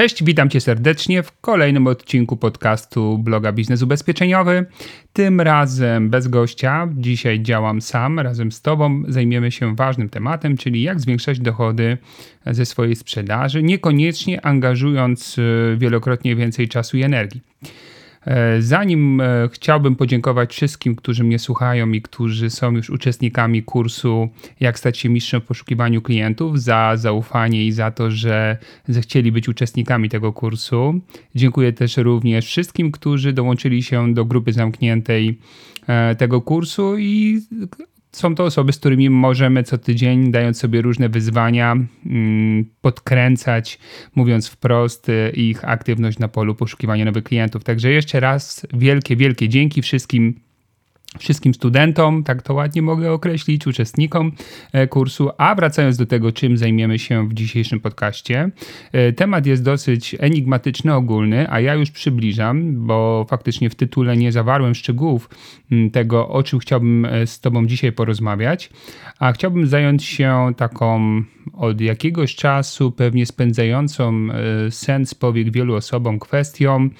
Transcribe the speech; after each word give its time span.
Cześć, 0.00 0.24
witam 0.24 0.50
Cię 0.50 0.60
serdecznie 0.60 1.22
w 1.22 1.40
kolejnym 1.40 1.86
odcinku 1.86 2.36
podcastu 2.36 3.18
bloga 3.18 3.52
Biznes 3.52 3.82
Ubezpieczeniowy. 3.82 4.66
Tym 5.12 5.40
razem 5.40 6.10
bez 6.10 6.28
gościa. 6.28 6.88
Dzisiaj 6.96 7.42
działam 7.42 7.82
sam, 7.82 8.20
razem 8.20 8.52
z 8.52 8.62
Tobą 8.62 9.02
zajmiemy 9.08 9.50
się 9.50 9.76
ważnym 9.76 10.08
tematem, 10.08 10.56
czyli 10.56 10.82
jak 10.82 11.00
zwiększać 11.00 11.40
dochody 11.40 11.98
ze 12.46 12.66
swojej 12.66 12.96
sprzedaży, 12.96 13.62
niekoniecznie 13.62 14.46
angażując 14.46 15.36
e, 15.38 15.76
wielokrotnie 15.76 16.36
więcej 16.36 16.68
czasu 16.68 16.96
i 16.96 17.02
energii. 17.02 17.40
E, 18.26 18.62
zanim 18.62 19.20
e, 19.20 19.48
chciałbym 19.52 19.96
podziękować 19.96 20.52
wszystkim, 20.52 20.96
którzy 20.96 21.24
mnie 21.24 21.38
słuchają 21.38 21.92
i 21.92 22.02
którzy 22.02 22.50
są 22.50 22.72
już 22.72 22.90
uczestnikami 22.90 23.62
kursu 23.62 24.28
Jak 24.60 24.78
stać 24.78 24.98
się 24.98 25.08
mistrzem 25.08 25.40
w 25.40 25.44
poszukiwaniu 25.44 26.02
klientów, 26.02 26.60
za 26.60 26.92
zaufanie 26.96 27.66
i 27.66 27.72
za 27.72 27.90
to, 27.90 28.10
że 28.10 28.56
zechcieli 28.88 29.32
być 29.32 29.48
uczestnikami 29.48 30.08
tego 30.08 30.32
kursu. 30.32 31.00
Dziękuję 31.34 31.72
też 31.72 31.96
również 31.96 32.46
wszystkim, 32.46 32.92
którzy 32.92 33.32
dołączyli 33.32 33.82
się 33.82 34.14
do 34.14 34.24
grupy 34.24 34.52
zamkniętej 34.52 35.38
e, 35.86 36.14
tego 36.14 36.40
kursu 36.40 36.98
i 36.98 37.40
są 38.12 38.34
to 38.34 38.44
osoby, 38.44 38.72
z 38.72 38.78
którymi 38.78 39.10
możemy 39.10 39.62
co 39.62 39.78
tydzień, 39.78 40.30
dając 40.32 40.58
sobie 40.58 40.82
różne 40.82 41.08
wyzwania, 41.08 41.76
mm, 42.06 42.64
podkręcać, 42.80 43.78
mówiąc 44.14 44.48
wprost, 44.48 45.08
y, 45.08 45.32
ich 45.36 45.64
aktywność 45.64 46.18
na 46.18 46.28
polu 46.28 46.54
poszukiwania 46.54 47.04
nowych 47.04 47.24
klientów. 47.24 47.64
Także 47.64 47.90
jeszcze 47.90 48.20
raz 48.20 48.66
wielkie, 48.74 49.16
wielkie 49.16 49.48
dzięki 49.48 49.82
wszystkim 49.82 50.40
wszystkim 51.18 51.54
studentom, 51.54 52.24
tak 52.24 52.42
to 52.42 52.54
ładnie 52.54 52.82
mogę 52.82 53.12
określić, 53.12 53.66
uczestnikom 53.66 54.32
e, 54.72 54.86
kursu. 54.86 55.30
A 55.38 55.54
wracając 55.54 55.96
do 55.96 56.06
tego, 56.06 56.32
czym 56.32 56.56
zajmiemy 56.56 56.98
się 56.98 57.28
w 57.28 57.34
dzisiejszym 57.34 57.80
podcaście, 57.80 58.50
e, 58.92 59.12
temat 59.12 59.46
jest 59.46 59.64
dosyć 59.64 60.16
enigmatyczny, 60.18 60.94
ogólny, 60.94 61.50
a 61.50 61.60
ja 61.60 61.74
już 61.74 61.90
przybliżam, 61.90 62.86
bo 62.86 63.26
faktycznie 63.28 63.70
w 63.70 63.74
tytule 63.74 64.16
nie 64.16 64.32
zawarłem 64.32 64.74
szczegółów 64.74 65.30
tego, 65.92 66.28
o 66.28 66.42
czym 66.42 66.58
chciałbym 66.58 67.04
e, 67.04 67.26
z 67.26 67.40
Tobą 67.40 67.66
dzisiaj 67.66 67.92
porozmawiać, 67.92 68.70
a 69.18 69.32
chciałbym 69.32 69.66
zająć 69.66 70.04
się 70.04 70.52
taką 70.56 71.00
od 71.52 71.80
jakiegoś 71.80 72.34
czasu 72.34 72.92
pewnie 72.92 73.26
spędzającą 73.26 74.28
sens 74.70 75.14
powiek 75.14 75.52
wielu 75.52 75.74
osobom 75.74 76.18
kwestią 76.18 76.90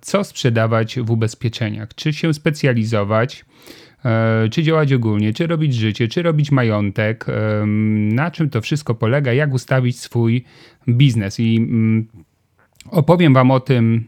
co 0.00 0.24
sprzedawać 0.24 0.98
w 1.00 1.10
ubezpieczeniach. 1.10 1.94
Czy 1.94 2.12
się 2.12 2.34
specjalizować, 2.34 3.44
e, 4.04 4.48
czy 4.48 4.62
działać 4.62 4.92
ogólnie, 4.92 5.32
czy 5.32 5.46
robić 5.46 5.74
życie, 5.74 6.08
czy 6.08 6.22
robić 6.22 6.50
majątek, 6.50 7.26
na 8.12 8.30
czym 8.30 8.50
to 8.50 8.60
wszystko 8.60 8.94
polega, 8.94 9.32
jak 9.32 9.54
ustawić 9.54 10.00
swój 10.00 10.44
biznes. 10.88 11.40
I 11.40 11.56
mm, 11.56 12.06
opowiem 12.90 13.34
Wam 13.34 13.50
o 13.50 13.60
tym, 13.60 14.04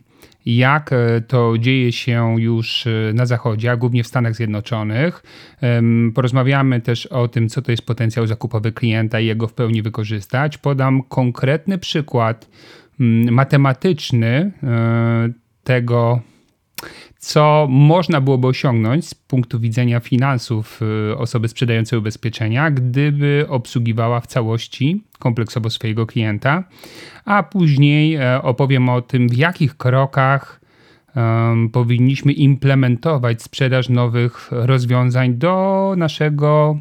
jak 0.46 0.92
e, 0.92 1.20
to 1.20 1.58
dzieje 1.58 1.92
się 1.92 2.34
już 2.38 2.86
e, 2.86 2.90
na 3.14 3.26
Zachodzie, 3.26 3.70
a 3.70 3.76
głównie 3.76 4.04
w 4.04 4.06
Stanach 4.06 4.34
Zjednoczonych. 4.34 5.22
Porozmawiamy 6.14 6.80
też 6.80 7.06
o 7.06 7.28
tym, 7.28 7.48
co 7.48 7.62
to 7.62 7.70
jest 7.70 7.86
potencjał 7.86 8.26
zakupowy 8.26 8.72
klienta 8.72 9.20
i 9.20 9.26
jego 9.26 9.48
w 9.48 9.52
pełni 9.52 9.82
wykorzystać. 9.82 10.58
Podam 10.58 11.02
konkretny 11.02 11.78
przykład 11.78 12.48
matematyczny 13.30 14.52
tego, 15.64 16.20
co 17.18 17.66
można 17.70 18.20
byłoby 18.20 18.46
osiągnąć 18.46 19.08
z 19.08 19.14
punktu 19.14 19.60
widzenia 19.60 20.00
finansów 20.00 20.80
y, 21.12 21.16
osoby 21.16 21.48
sprzedającej 21.48 21.98
ubezpieczenia, 21.98 22.70
gdyby 22.70 23.46
obsługiwała 23.48 24.20
w 24.20 24.26
całości 24.26 25.04
kompleksowo 25.18 25.70
swojego 25.70 26.06
klienta, 26.06 26.64
a 27.24 27.42
później 27.42 28.14
e, 28.14 28.42
opowiem 28.42 28.88
o 28.88 29.02
tym, 29.02 29.28
w 29.28 29.36
jakich 29.36 29.76
krokach 29.76 30.60
powinniśmy 31.72 32.32
implementować 32.32 33.42
sprzedaż 33.42 33.88
nowych 33.88 34.48
rozwiązań 34.50 35.34
do 35.34 35.94
naszego 35.96 36.78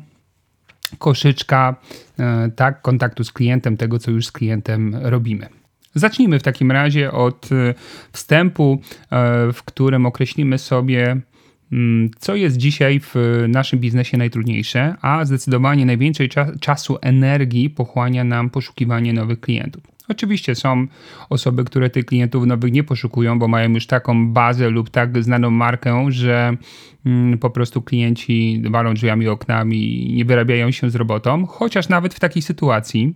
koszyczka 0.97 1.75
e, 2.19 2.51
tak, 2.55 2.81
kontaktu 2.81 3.23
z 3.23 3.31
klientem, 3.31 3.77
tego 3.77 3.99
co 3.99 4.11
już 4.11 4.25
z 4.25 4.31
klientem 4.31 4.95
robimy. 5.01 5.58
Zacznijmy 5.95 6.39
w 6.39 6.43
takim 6.43 6.71
razie 6.71 7.11
od 7.11 7.51
y, 7.51 7.73
wstępu, 8.11 8.81
e, 9.11 9.53
w 9.53 9.63
którym 9.63 10.05
określimy 10.05 10.57
sobie, 10.57 11.17
mm, 11.71 12.09
co 12.19 12.35
jest 12.35 12.57
dzisiaj 12.57 12.99
w 12.99 13.15
naszym 13.47 13.79
biznesie 13.79 14.17
najtrudniejsze, 14.17 14.95
a 15.01 15.25
zdecydowanie 15.25 15.85
najwięcej 15.85 16.29
czasu, 16.59 16.97
energii 17.01 17.69
pochłania 17.69 18.23
nam 18.23 18.49
poszukiwanie 18.49 19.13
nowych 19.13 19.39
klientów. 19.39 19.83
Oczywiście 20.09 20.55
są 20.55 20.87
osoby, 21.29 21.63
które 21.63 21.89
tych 21.89 22.05
klientów 22.05 22.45
nowych 22.45 22.71
nie 22.71 22.83
poszukują, 22.83 23.39
bo 23.39 23.47
mają 23.47 23.69
już 23.69 23.87
taką 23.87 24.33
bazę 24.33 24.69
lub 24.69 24.89
tak 24.89 25.23
znaną 25.23 25.49
markę, 25.49 26.05
że 26.09 26.57
mm, 27.05 27.37
po 27.37 27.49
prostu 27.49 27.81
klienci 27.81 28.63
walą 28.69 28.93
drzwiami, 28.93 29.27
oknami 29.27 30.11
i 30.11 30.13
nie 30.13 30.25
wyrabiają 30.25 30.71
się 30.71 30.89
z 30.89 30.95
robotą. 30.95 31.45
Chociaż 31.45 31.89
nawet 31.89 32.13
w 32.13 32.19
takiej 32.19 32.41
sytuacji 32.41 33.13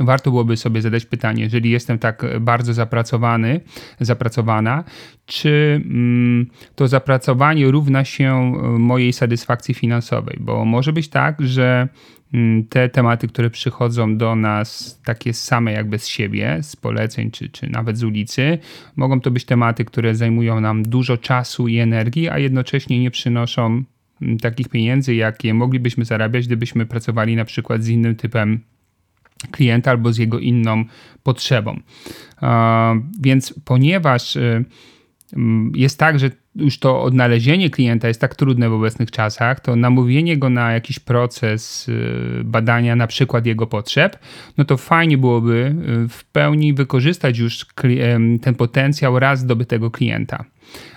warto 0.00 0.30
byłoby 0.30 0.56
sobie 0.56 0.82
zadać 0.82 1.06
pytanie, 1.06 1.42
jeżeli 1.42 1.70
jestem 1.70 1.98
tak 1.98 2.26
bardzo 2.40 2.74
zapracowany, 2.74 3.60
zapracowana, 4.00 4.84
czy 5.26 5.82
mm, 5.84 6.46
to 6.74 6.88
zapracowanie 6.88 7.70
równa 7.70 8.04
się 8.04 8.34
e, 8.34 8.78
mojej 8.78 9.12
satysfakcji 9.12 9.74
finansowej? 9.74 10.38
Bo 10.40 10.64
może 10.64 10.92
być 10.92 11.08
tak, 11.08 11.42
że 11.42 11.88
mm, 12.34 12.64
te 12.64 12.88
tematy, 12.88 13.28
które 13.28 13.50
przychodzą 13.50 14.16
do 14.16 14.36
nas 14.36 15.00
takie 15.04 15.32
same 15.32 15.72
jakby 15.72 15.98
z 15.98 16.06
siebie, 16.06 16.58
z 16.62 16.76
poleceń 16.76 17.30
czy, 17.30 17.48
czy 17.48 17.70
nawet 17.70 17.98
z 17.98 18.04
ulicy, 18.04 18.58
mogą 18.96 19.20
to 19.20 19.30
być 19.30 19.44
tematy, 19.44 19.84
które 19.84 20.14
zajmują 20.14 20.60
nam 20.60 20.82
dużo 20.82 21.16
czasu 21.16 21.68
i 21.68 21.78
energii, 21.78 22.28
a 22.28 22.38
jednocześnie 22.38 23.00
nie 23.00 23.10
przynoszą 23.10 23.84
mm, 24.22 24.38
takich 24.38 24.68
pieniędzy, 24.68 25.14
jakie 25.14 25.54
moglibyśmy 25.54 26.04
zarabiać, 26.04 26.46
gdybyśmy 26.46 26.86
pracowali 26.86 27.36
na 27.36 27.44
przykład 27.44 27.84
z 27.84 27.88
innym 27.88 28.16
typem 28.16 28.71
klienta 29.50 29.90
albo 29.90 30.12
z 30.12 30.18
jego 30.18 30.38
inną 30.38 30.84
potrzebą. 31.22 31.80
Więc 33.20 33.54
ponieważ 33.64 34.36
y, 34.36 34.64
mm, 35.32 35.72
jest 35.76 35.98
tak, 35.98 36.18
że 36.18 36.30
już 36.56 36.78
to 36.78 37.02
odnalezienie 37.02 37.70
klienta 37.70 38.08
jest 38.08 38.20
tak 38.20 38.34
trudne 38.34 38.68
w 38.70 38.72
obecnych 38.72 39.10
czasach, 39.10 39.60
to 39.60 39.76
namówienie 39.76 40.38
go 40.38 40.50
na 40.50 40.72
jakiś 40.72 40.98
proces 40.98 41.88
y, 41.88 42.44
badania 42.44 42.96
na 42.96 43.06
przykład 43.06 43.46
jego 43.46 43.66
potrzeb, 43.66 44.18
no 44.58 44.64
to 44.64 44.76
fajnie 44.76 45.18
byłoby 45.18 45.74
y, 46.04 46.08
w 46.08 46.24
pełni 46.24 46.74
wykorzystać 46.74 47.38
już 47.38 47.66
ten 48.42 48.54
potencjał 48.54 49.18
raz 49.18 49.40
zdobytego 49.40 49.90
klienta. 49.90 50.44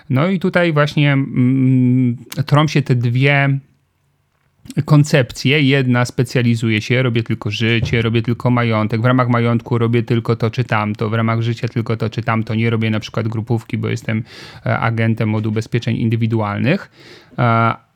No 0.09 0.27
i 0.27 0.39
tutaj 0.39 0.73
właśnie 0.73 1.13
mm, 1.13 2.17
trą 2.45 2.67
się 2.67 2.81
te 2.81 2.95
dwie 2.95 3.59
koncepcje. 4.85 5.61
Jedna 5.61 6.05
specjalizuje 6.05 6.81
się, 6.81 7.03
robię 7.03 7.23
tylko 7.23 7.51
życie, 7.51 8.01
robię 8.01 8.21
tylko 8.21 8.49
majątek. 8.49 9.01
W 9.01 9.05
ramach 9.05 9.29
majątku 9.29 9.77
robię 9.77 10.03
tylko 10.03 10.35
to 10.35 10.51
czy 10.51 10.63
tamto, 10.63 11.09
w 11.09 11.13
ramach 11.13 11.41
życia 11.41 11.67
tylko 11.67 11.97
to 11.97 12.09
czy 12.09 12.21
tamto. 12.21 12.55
Nie 12.55 12.69
robię 12.69 12.89
na 12.89 12.99
przykład 12.99 13.27
grupówki, 13.27 13.77
bo 13.77 13.87
jestem 13.87 14.23
e, 14.65 14.79
agentem 14.79 15.35
od 15.35 15.45
ubezpieczeń 15.45 15.95
indywidualnych. 15.95 16.91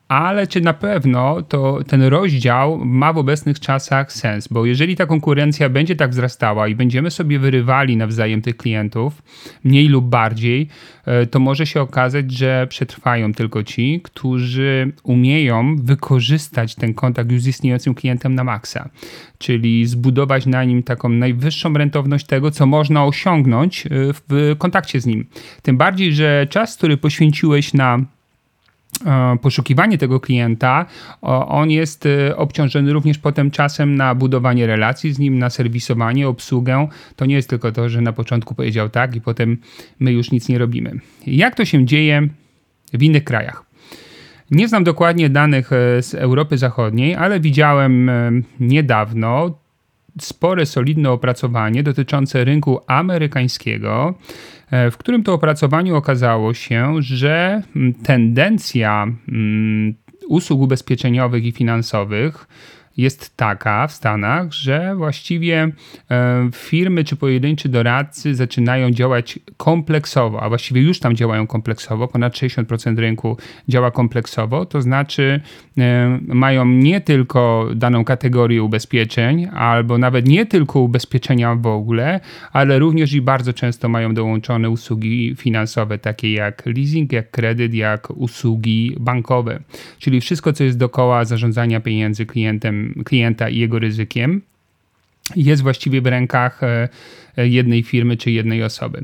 Ale 0.10 0.48
czy 0.48 0.62
na 0.62 0.74
pewno 0.74 1.42
to 1.42 1.80
ten 1.88 2.04
rozdział 2.04 2.86
ma 2.86 3.14
w 3.14 3.18
obecnych 3.18 3.60
czasach 3.60 4.14
sens? 4.14 4.48
Bo 4.48 4.66
jeżeli 4.66 4.96
ta 4.96 5.06
konkurencja 5.06 5.70
będzie 5.70 5.96
tak 5.96 6.12
wzrastała 6.12 6.68
i 6.68 6.76
będziemy 6.76 7.12
sobie 7.12 7.40
wyrywali 7.40 7.98
nawzajem 7.98 8.42
tych 8.42 8.58
klientów, 8.58 9.22
mniej 9.64 9.88
lub 9.88 10.06
bardziej, 10.06 10.68
e, 11.06 11.26
to 11.26 11.40
może 11.40 11.66
się 11.66 11.82
okazać, 11.82 12.32
że 12.32 12.68
przetrwają 12.70 13.34
tylko 13.34 13.64
ci, 13.64 14.02
którzy 14.04 14.92
umieją 15.04 15.76
wykorzystać 15.76 16.76
ten 16.76 16.94
kontakt 16.94 17.32
już 17.32 17.42
z 17.42 17.48
istniejącym 17.48 17.96
klientem 17.96 18.36
na 18.36 18.44
maksa, 18.44 18.90
czyli 19.38 19.86
zbudować 19.86 20.46
na 20.46 20.64
nim 20.64 20.84
taką 20.84 21.10
najwyższą 21.10 21.74
rentowność 21.74 22.26
tego, 22.26 22.52
co 22.52 22.66
można 22.66 23.06
osiągnąć 23.06 23.86
e, 23.86 23.90
w 24.30 24.56
kontakcie 24.58 25.02
z 25.02 25.06
nim. 25.06 25.26
Tym 25.62 25.78
bardziej, 25.78 26.14
że 26.14 26.48
czas, 26.50 26.78
który 26.78 26.98
poświęciłeś 26.98 27.74
na 27.74 28.00
poszukiwanie 29.42 29.98
tego 29.98 30.20
klienta, 30.20 30.86
on 31.48 31.72
jest 31.72 32.08
obciążony 32.36 32.94
również 32.94 33.18
potem 33.18 33.52
czasem 33.52 33.96
na 33.96 34.16
budowanie 34.16 34.68
relacji 34.68 35.14
z 35.14 35.20
nim, 35.20 35.40
na 35.40 35.50
serwisowanie, 35.50 36.28
obsługę. 36.28 36.88
To 37.16 37.26
nie 37.26 37.36
jest 37.36 37.50
tylko 37.50 37.72
to, 37.72 37.90
że 37.90 38.02
na 38.02 38.14
początku 38.14 38.56
powiedział 38.56 38.90
tak 38.90 39.16
i 39.16 39.22
potem 39.22 39.58
my 40.00 40.12
już 40.12 40.32
nic 40.32 40.50
nie 40.50 40.58
robimy. 40.58 41.00
Jak 41.28 41.56
to 41.56 41.66
się 41.66 41.86
dzieje 41.86 42.28
w 42.94 43.04
innych 43.04 43.24
krajach? 43.24 43.70
Nie 44.52 44.68
znam 44.68 44.84
dokładnie 44.84 45.30
danych 45.30 45.74
e, 45.74 46.04
z 46.04 46.16
Europy 46.16 46.58
Zachodniej, 46.58 47.16
ale 47.16 47.40
widziałem 47.40 48.10
e, 48.10 48.32
niedawno 48.60 49.60
spore, 50.22 50.66
solidne 50.66 51.12
opracowanie 51.12 51.84
dotyczące 51.84 52.44
rynku 52.44 52.80
amerykańskiego, 52.88 54.14
e, 54.14 54.59
w 54.72 54.98
którym 54.98 55.24
to 55.24 55.34
opracowaniu 55.34 55.96
okazało 55.96 56.54
się, 56.54 56.96
że 57.00 57.64
tendencja 58.04 59.08
usług 60.28 60.62
ubezpieczeniowych 60.62 61.46
i 61.46 61.52
finansowych 61.52 62.48
jest 63.00 63.38
taka 63.38 63.88
w 63.88 63.92
Stanach, 63.92 64.54
że 64.54 64.96
właściwie 64.96 65.72
e, 66.12 66.50
firmy 66.54 67.04
czy 67.04 67.16
pojedynczy 67.16 67.70
doradcy 67.70 68.36
zaczynają 68.36 68.92
działać 68.92 69.40
kompleksowo, 69.58 70.42
a 70.42 70.50
właściwie 70.50 70.82
już 70.82 71.00
tam 71.00 71.16
działają 71.16 71.48
kompleksowo, 71.48 72.08
ponad 72.08 72.34
60% 72.34 72.98
rynku 72.98 73.38
działa 73.68 73.92
kompleksowo, 73.92 74.66
to 74.66 74.82
znaczy 74.82 75.42
e, 75.78 76.20
mają 76.28 76.66
nie 76.66 77.02
tylko 77.02 77.70
daną 77.76 78.06
kategorię 78.06 78.64
ubezpieczeń, 78.64 79.48
albo 79.54 79.98
nawet 79.98 80.28
nie 80.28 80.46
tylko 80.46 80.80
ubezpieczenia 80.80 81.56
w 81.56 81.68
ogóle, 81.68 82.20
ale 82.52 82.80
również 82.80 83.14
i 83.14 83.22
bardzo 83.22 83.54
często 83.54 83.90
mają 83.90 84.14
dołączone 84.14 84.70
usługi 84.70 85.36
finansowe, 85.38 85.98
takie 85.98 86.34
jak 86.34 86.66
leasing, 86.66 87.12
jak 87.12 87.32
kredyt, 87.32 87.74
jak 87.74 88.12
usługi 88.12 88.96
bankowe, 89.00 89.60
czyli 90.00 90.22
wszystko, 90.22 90.54
co 90.54 90.64
jest 90.64 90.78
dookoła 90.78 91.26
zarządzania 91.26 91.80
pieniędzy 91.80 92.26
klientem 92.26 92.89
klienta 93.06 93.50
i 93.50 93.58
jego 93.58 93.80
ryzykiem 93.80 94.42
jest 95.36 95.62
właściwie 95.62 96.02
w 96.02 96.06
rękach 96.06 96.64
e, 96.64 96.90
jednej 97.38 97.84
firmy 97.84 98.18
czy 98.18 98.32
jednej 98.32 98.64
osoby. 98.64 99.04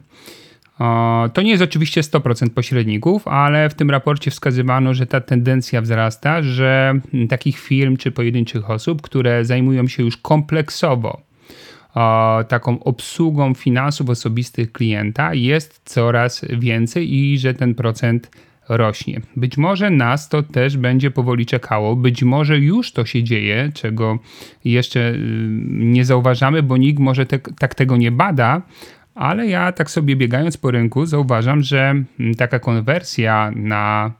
To 1.33 1.41
nie 1.41 1.51
jest 1.51 1.63
oczywiście 1.63 2.01
100% 2.01 2.49
pośredników, 2.49 3.27
ale 3.27 3.69
w 3.69 3.73
tym 3.73 3.89
raporcie 3.89 4.31
wskazywano, 4.31 4.93
że 4.93 5.05
ta 5.05 5.21
tendencja 5.21 5.81
wzrasta, 5.81 6.41
że 6.41 6.99
takich 7.29 7.59
firm 7.59 7.97
czy 7.97 8.11
pojedynczych 8.11 8.69
osób, 8.69 9.01
które 9.01 9.45
zajmują 9.45 9.87
się 9.87 10.03
już 10.03 10.17
kompleksowo 10.17 11.21
taką 12.47 12.83
obsługą 12.83 13.53
finansów 13.53 14.09
osobistych 14.09 14.71
klienta, 14.71 15.33
jest 15.33 15.81
coraz 15.85 16.45
więcej 16.59 17.13
i 17.13 17.39
że 17.39 17.53
ten 17.53 17.75
procent 17.75 18.31
rośnie. 18.69 19.21
Być 19.35 19.57
może 19.57 19.89
nas 19.89 20.29
to 20.29 20.43
też 20.43 20.77
będzie 20.77 21.11
powoli 21.11 21.45
czekało, 21.45 21.95
być 21.95 22.23
może 22.23 22.59
już 22.59 22.91
to 22.91 23.05
się 23.05 23.23
dzieje, 23.23 23.71
czego 23.73 24.19
jeszcze 24.65 24.99
y, 24.99 25.17
nie 25.69 26.05
zauważamy, 26.05 26.63
bo 26.63 26.77
nikt 26.77 26.99
może 26.99 27.25
te, 27.25 27.39
tak 27.39 27.75
tego 27.75 27.97
nie 27.97 28.11
bada, 28.11 28.61
ale 29.15 29.47
ja 29.47 29.71
tak 29.71 29.91
sobie 29.91 30.15
biegając 30.15 30.57
po 30.57 30.71
rynku 30.71 31.05
zauważam, 31.05 31.63
że 31.63 32.03
mm, 32.19 32.35
taka 32.35 32.59
konwersja 32.59 33.51
na 33.55 34.11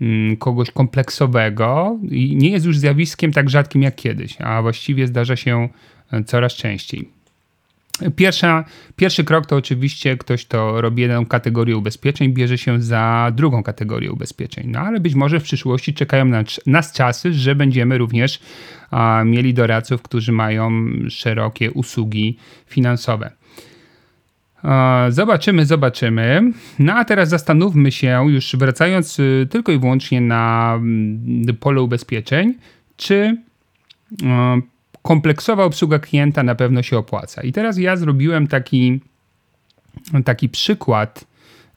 mm, 0.00 0.36
kogoś 0.36 0.70
kompleksowego 0.70 1.98
nie 2.10 2.50
jest 2.50 2.66
już 2.66 2.78
zjawiskiem 2.78 3.32
tak 3.32 3.50
rzadkim 3.50 3.82
jak 3.82 3.94
kiedyś, 3.94 4.40
a 4.40 4.62
właściwie 4.62 5.06
zdarza 5.06 5.36
się 5.36 5.68
e, 6.12 6.24
coraz 6.24 6.52
częściej. 6.52 7.15
Pierwsza, 8.16 8.64
pierwszy 8.96 9.24
krok 9.24 9.46
to 9.46 9.56
oczywiście 9.56 10.16
ktoś, 10.16 10.46
kto 10.46 10.80
robi 10.80 11.02
jedną 11.02 11.26
kategorię 11.26 11.76
ubezpieczeń, 11.76 12.32
bierze 12.32 12.58
się 12.58 12.82
za 12.82 13.32
drugą 13.34 13.62
kategorię 13.62 14.12
ubezpieczeń. 14.12 14.70
No 14.70 14.80
ale 14.80 15.00
być 15.00 15.14
może 15.14 15.40
w 15.40 15.42
przyszłości 15.42 15.94
czekają 15.94 16.24
nas, 16.24 16.60
nas 16.66 16.92
czasy, 16.92 17.32
że 17.32 17.54
będziemy 17.54 17.98
również 17.98 18.40
a, 18.90 19.22
mieli 19.26 19.54
doradców, 19.54 20.02
którzy 20.02 20.32
mają 20.32 20.72
szerokie 21.08 21.70
usługi 21.70 22.36
finansowe. 22.66 23.30
Zobaczymy, 25.08 25.66
zobaczymy. 25.66 26.52
No 26.78 26.94
a 26.94 27.04
teraz 27.04 27.28
zastanówmy 27.28 27.92
się, 27.92 28.26
już 28.28 28.56
wracając 28.56 29.18
y, 29.18 29.46
tylko 29.50 29.72
i 29.72 29.78
wyłącznie 29.78 30.20
na 30.20 30.74
mm, 30.76 31.56
pole 31.60 31.82
ubezpieczeń, 31.82 32.54
czy 32.96 33.36
kompleksowa 35.06 35.64
obsługa 35.64 35.98
klienta 35.98 36.42
na 36.42 36.54
pewno 36.54 36.82
się 36.82 36.98
opłaca. 36.98 37.42
I 37.42 37.52
teraz 37.52 37.78
ja 37.78 37.96
zrobiłem 37.96 38.46
taki, 38.46 39.00
taki 40.24 40.48
przykład, 40.48 41.24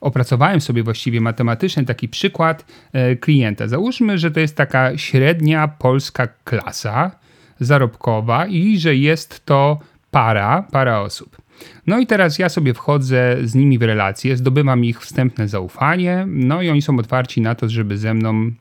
opracowałem 0.02 0.62
sobie 0.62 0.84
właściwie 0.84 1.22
matematycznie 1.22 1.86
taki 1.86 2.10
przykład 2.10 2.66
e, 2.94 3.16
klienta. 3.16 3.68
Załóżmy, 3.68 4.18
że 4.18 4.32
to 4.32 4.40
jest 4.40 4.56
taka 4.56 4.98
średnia 4.98 5.68
polska 5.68 6.28
klasa 6.44 7.12
zarobkowa 7.60 8.46
i 8.48 8.78
że 8.78 8.96
jest 8.96 9.46
to 9.46 9.80
para, 10.12 10.68
para 10.72 11.02
osób. 11.02 11.38
No 11.88 12.00
i 12.00 12.08
teraz 12.08 12.40
ja 12.40 12.50
sobie 12.50 12.74
wchodzę 12.74 13.38
z 13.44 13.56
nimi 13.56 13.78
w 13.78 13.82
relacje, 13.82 14.38
zdobywam 14.38 14.86
ich 14.86 15.02
wstępne 15.02 15.48
zaufanie, 15.48 16.26
no 16.28 16.62
i 16.62 16.70
oni 16.70 16.82
są 16.82 17.00
otwarci 17.00 17.42
na 17.42 17.56
to, 17.56 17.70
żeby 17.70 17.98
ze 17.98 18.14
mną 18.14 18.52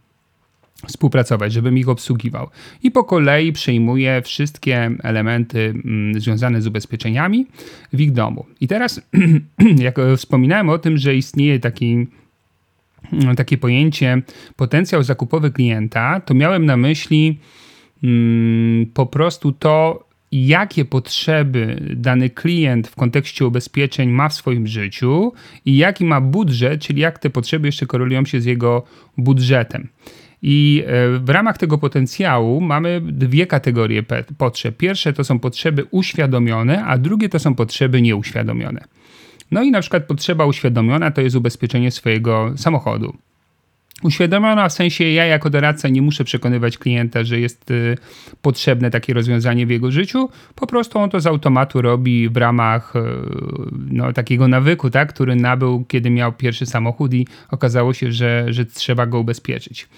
współpracować, 0.87 1.53
żebym 1.53 1.79
ich 1.79 1.89
obsługiwał. 1.89 2.49
I 2.83 2.91
po 2.91 3.05
kolei 3.05 3.53
przejmuję 3.53 4.23
wszystkie 4.23 4.91
elementy 5.03 5.75
mm, 5.85 6.21
związane 6.21 6.63
z 6.63 6.67
ubezpieczeniami 6.67 7.47
w 7.93 8.01
ich 8.01 8.13
domu. 8.13 8.47
I 8.61 8.69
teraz, 8.69 9.01
jak 9.87 9.97
wspominałem 10.17 10.69
o 10.69 10.79
tym, 10.79 10.99
że 10.99 11.17
istnieje 11.17 11.61
taki 11.61 12.07
mm, 13.13 13.37
takie 13.37 13.59
pojęcie 13.59 14.23
potencjał 14.57 15.03
zakupowy 15.03 15.51
klienta, 15.51 16.21
to 16.21 16.35
miałem 16.35 16.67
na 16.67 16.77
myśli 16.77 17.39
mm, 18.03 18.87
po 18.87 19.07
prostu 19.07 19.53
to, 19.53 20.09
jakie 20.33 20.85
potrzeby 20.85 21.83
dany 21.97 22.31
klient 22.31 22.89
w 22.89 22.95
kontekście 22.95 23.47
ubezpieczeń 23.47 24.11
ma 24.11 24.29
w 24.29 24.35
swoim 24.35 24.67
życiu 24.67 25.33
i 25.65 25.77
jaki 25.77 26.05
ma 26.05 26.21
budżet, 26.21 26.81
czyli 26.81 27.01
jak 27.01 27.19
te 27.19 27.31
potrzeby 27.31 27.69
jeszcze 27.69 27.87
korelują 27.87 28.25
się 28.25 28.41
z 28.41 28.45
jego 28.45 28.83
budżetem. 29.17 29.89
I 30.43 30.85
e, 30.87 31.19
w 31.19 31.29
ramach 31.29 31.59
tego 31.59 31.79
potencjału 31.79 32.61
mamy 32.61 33.01
dwie 33.05 33.47
kategorie 33.47 34.03
potrzeb. 34.39 34.77
Pierwsze 34.77 35.13
to 35.13 35.25
są 35.25 35.39
potrzeby 35.39 35.85
uświadomione, 35.91 36.85
a 36.85 36.99
drugie 36.99 37.29
to 37.29 37.39
są 37.39 37.55
potrzeby 37.55 38.03
nieuświadomione. 38.03 38.85
No 39.51 39.63
i 39.63 39.71
na 39.71 39.81
przykład 39.81 40.05
potrzeba 40.05 40.47
uświadomiona 40.47 41.11
to 41.11 41.21
jest 41.21 41.37
ubezpieczenie 41.37 41.91
swojego 41.91 42.53
samochodu. 42.57 43.17
Uświadomiona 44.03 44.69
w 44.69 44.73
sensie 44.73 45.05
ja 45.05 45.25
jako 45.25 45.51
doradca 45.51 45.89
nie 45.89 46.03
muszę 46.03 46.25
przekonywać 46.25 46.79
klienta, 46.79 47.25
że 47.25 47.41
jest 47.41 47.71
y, 47.71 47.97
potrzebne 48.43 48.91
takie 48.91 49.15
rozwiązanie 49.15 49.67
w 49.67 49.71
jego 49.71 49.91
życiu, 49.91 50.29
po 50.55 50.67
prostu 50.67 50.99
on 50.99 51.11
to 51.11 51.21
z 51.21 51.27
automatu 51.27 51.83
robi 51.83 52.29
w 52.29 52.37
ramach 52.37 52.97
y, 52.97 53.01
no, 53.91 54.13
takiego 54.13 54.49
nawyku, 54.49 54.91
tak, 54.91 55.13
który 55.15 55.37
nabył, 55.37 55.85
kiedy 55.85 56.11
miał 56.11 56.33
pierwszy 56.33 56.67
samochód 56.67 57.15
i 57.15 57.27
okazało 57.51 57.95
się, 57.95 58.13
że, 58.13 58.47
że 58.49 58.67
trzeba 58.67 59.07
go 59.07 59.19
ubezpieczyć. 59.19 59.89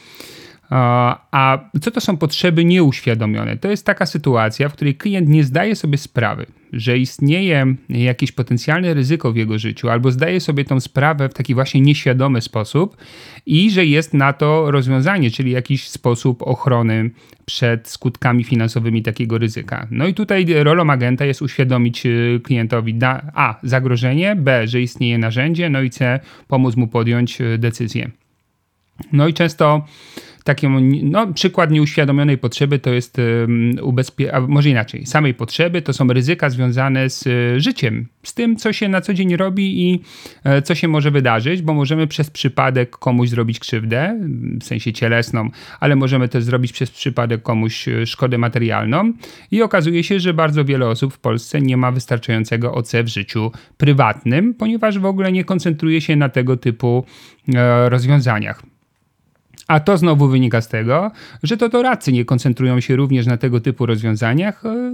A 0.71 1.59
co 1.81 1.91
to 1.91 2.01
są 2.01 2.17
potrzeby 2.17 2.65
nieuświadomione? 2.65 3.57
To 3.57 3.69
jest 3.71 3.87
taka 3.87 4.07
sytuacja, 4.07 4.69
w 4.69 4.73
której 4.73 4.95
klient 4.95 5.29
nie 5.29 5.45
zdaje 5.45 5.77
sobie 5.77 5.99
sprawy, 5.99 6.47
że 6.73 6.99
istnieje 6.99 7.75
jakieś 7.89 8.33
potencjalne 8.33 8.95
ryzyko 8.95 9.33
w 9.33 9.37
jego 9.37 9.59
życiu, 9.59 9.89
albo 9.89 10.11
zdaje 10.11 10.41
sobie 10.41 10.65
tą 10.65 10.81
sprawę 10.81 11.29
w 11.29 11.35
taki 11.35 11.55
właśnie 11.55 11.81
nieświadomy 11.81 12.41
sposób 12.41 12.97
i 13.47 13.71
że 13.71 13.87
jest 13.87 14.15
na 14.15 14.33
to 14.33 14.71
rozwiązanie, 14.71 15.31
czyli 15.31 15.51
jakiś 15.51 15.89
sposób 15.89 16.43
ochrony 16.43 17.11
przed 17.45 17.89
skutkami 17.89 18.45
finansowymi 18.45 19.03
takiego 19.03 19.39
ryzyka. 19.39 19.87
No 19.91 20.07
i 20.07 20.15
tutaj 20.15 20.47
rolą 20.49 20.91
agenta 20.91 21.25
jest 21.25 21.43
uświadomić 21.43 22.07
y, 22.07 22.41
klientowi 22.45 22.99
A 23.35 23.59
zagrożenie, 23.63 24.37
B, 24.37 24.69
że 24.69 24.81
istnieje 24.81 25.19
narzędzie, 25.19 25.71
no 25.71 25.83
i 25.83 25.91
C 25.91 26.21
pomóc 26.49 26.77
mu 26.77 26.87
podjąć 26.87 27.41
y, 27.41 27.59
decyzję. 27.59 28.11
No 29.13 29.29
i 29.29 29.35
często 29.35 29.85
taki 30.45 30.67
no, 31.03 31.33
przykład 31.33 31.71
nieuświadomionej 31.71 32.39
potrzeby 32.39 32.79
to 32.79 32.91
jest 32.91 33.17
ubezpie- 33.81 34.29
a 34.33 34.41
może 34.41 34.71
inaczej, 34.71 35.07
samej 35.07 35.35
potrzeby 35.35 35.83
to 35.83 35.93
są 35.93 36.09
ryzyka 36.09 36.51
związane 36.51 37.11
z 37.11 37.27
e, 37.27 37.61
życiem, 37.61 38.07
z 38.23 38.35
tym, 38.35 38.57
co 38.57 38.73
się 38.73 38.89
na 38.89 39.01
co 39.01 39.15
dzień 39.15 39.37
robi 39.37 39.91
i 39.91 40.01
e, 40.45 40.63
co 40.63 40.75
się 40.75 40.89
może 40.89 41.11
wydarzyć, 41.11 41.63
bo 41.63 41.75
możemy 41.75 42.07
przez 42.07 42.31
przypadek 42.31 42.91
komuś 42.91 43.29
zrobić 43.29 43.59
krzywdę, 43.59 44.21
w 44.61 44.65
sensie 44.65 44.93
cielesną, 44.93 45.51
ale 45.81 45.97
możemy 45.97 46.29
też 46.29 46.45
zrobić 46.45 46.73
przez 46.73 46.91
przypadek 46.91 47.43
komuś 47.43 47.89
e, 47.89 48.07
szkodę 48.07 48.39
materialną 48.39 49.13
i 49.51 49.63
okazuje 49.63 50.05
się, 50.05 50.21
że 50.21 50.35
bardzo 50.35 50.65
wiele 50.65 50.89
osób 50.89 51.15
w 51.15 51.19
Polsce 51.19 51.61
nie 51.61 51.77
ma 51.77 51.93
wystarczającego 51.93 52.75
OC 52.75 52.93
w 53.05 53.09
życiu 53.09 53.53
prywatnym, 53.77 54.55
ponieważ 54.55 54.99
w 54.99 55.05
ogóle 55.05 55.33
nie 55.33 55.45
koncentruje 55.45 56.01
się 56.01 56.17
na 56.17 56.29
tego 56.29 56.57
typu 56.57 57.05
rozwiązaniach. 57.89 58.63
A 59.71 59.81
to 59.81 59.99
znowu 59.99 60.29
wynika 60.29 60.61
z 60.61 60.69
tego, 60.69 61.11
że 61.43 61.57
to 61.57 61.69
doradcy 61.69 62.13
nie 62.13 62.25
koncentrują 62.25 62.81
się 62.81 62.97
również 62.97 63.27
na 63.27 63.37
tego 63.37 63.61
typu 63.61 63.87
rozwiązaniach 63.87 64.65
e, 64.65 64.93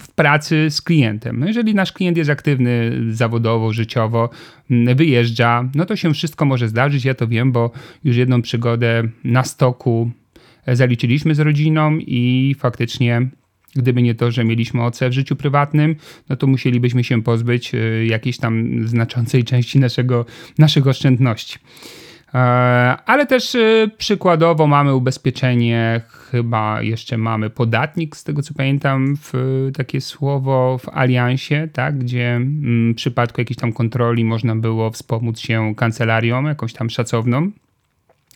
w 0.00 0.08
pracy 0.14 0.66
z 0.70 0.82
klientem. 0.82 1.44
Jeżeli 1.46 1.74
nasz 1.74 1.92
klient 1.92 2.16
jest 2.16 2.30
aktywny 2.30 3.00
zawodowo, 3.10 3.72
życiowo, 3.72 4.30
wyjeżdża, 4.94 5.68
no 5.74 5.86
to 5.86 5.96
się 5.96 6.14
wszystko 6.14 6.44
może 6.44 6.68
zdarzyć. 6.68 7.04
Ja 7.04 7.14
to 7.14 7.26
wiem, 7.26 7.52
bo 7.52 7.70
już 8.04 8.16
jedną 8.16 8.42
przygodę 8.42 9.02
na 9.24 9.44
stoku 9.44 10.10
zaliczyliśmy 10.66 11.34
z 11.34 11.40
rodziną 11.40 11.98
i 11.98 12.54
faktycznie 12.58 13.28
Gdyby 13.76 14.02
nie 14.02 14.14
to, 14.14 14.30
że 14.30 14.44
mieliśmy 14.44 14.84
OC 14.84 15.00
w 15.00 15.12
życiu 15.12 15.36
prywatnym, 15.36 15.96
no 16.28 16.36
to 16.36 16.46
musielibyśmy 16.46 17.04
się 17.04 17.22
pozbyć 17.22 17.74
e, 17.74 18.06
jakiejś 18.06 18.38
tam 18.38 18.82
znaczącej 18.88 19.44
części 19.44 19.78
naszego, 19.78 20.26
naszych 20.58 20.86
oszczędności. 20.86 21.58
E, 22.34 22.38
ale 23.06 23.26
też 23.26 23.54
e, 23.54 23.90
przykładowo 23.98 24.66
mamy 24.66 24.94
ubezpieczenie, 24.94 26.00
chyba 26.08 26.82
jeszcze 26.82 27.18
mamy 27.18 27.50
podatnik, 27.50 28.16
z 28.16 28.24
tego 28.24 28.42
co 28.42 28.54
pamiętam, 28.54 29.16
w 29.16 29.32
takie 29.74 30.00
słowo 30.00 30.78
w 30.78 30.88
aliansie, 30.88 31.68
tak, 31.72 31.98
gdzie 31.98 32.36
mm, 32.36 32.92
w 32.92 32.96
przypadku 32.96 33.40
jakiejś 33.40 33.58
tam 33.58 33.72
kontroli 33.72 34.24
można 34.24 34.56
było 34.56 34.90
wspomóc 34.90 35.38
się 35.38 35.74
kancelarią, 35.76 36.42
jakąś 36.44 36.72
tam 36.72 36.90
szacowną 36.90 37.50